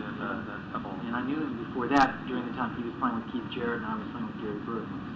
the, 0.00 0.06
the, 0.18 0.28
the 0.48 0.56
couple. 0.74 0.90
and 1.06 1.14
I 1.14 1.22
knew 1.22 1.38
him 1.38 1.54
before 1.68 1.86
that. 1.94 2.18
During 2.26 2.42
the 2.50 2.56
time 2.58 2.74
he 2.74 2.82
was 2.82 2.96
playing 2.98 3.14
with 3.22 3.28
Keith 3.30 3.46
Jarrett, 3.54 3.84
and 3.84 3.86
I 3.86 3.94
was 3.94 4.08
playing 4.10 4.26
with 4.26 4.40
Gary 4.42 4.58
Burton. 4.66 5.15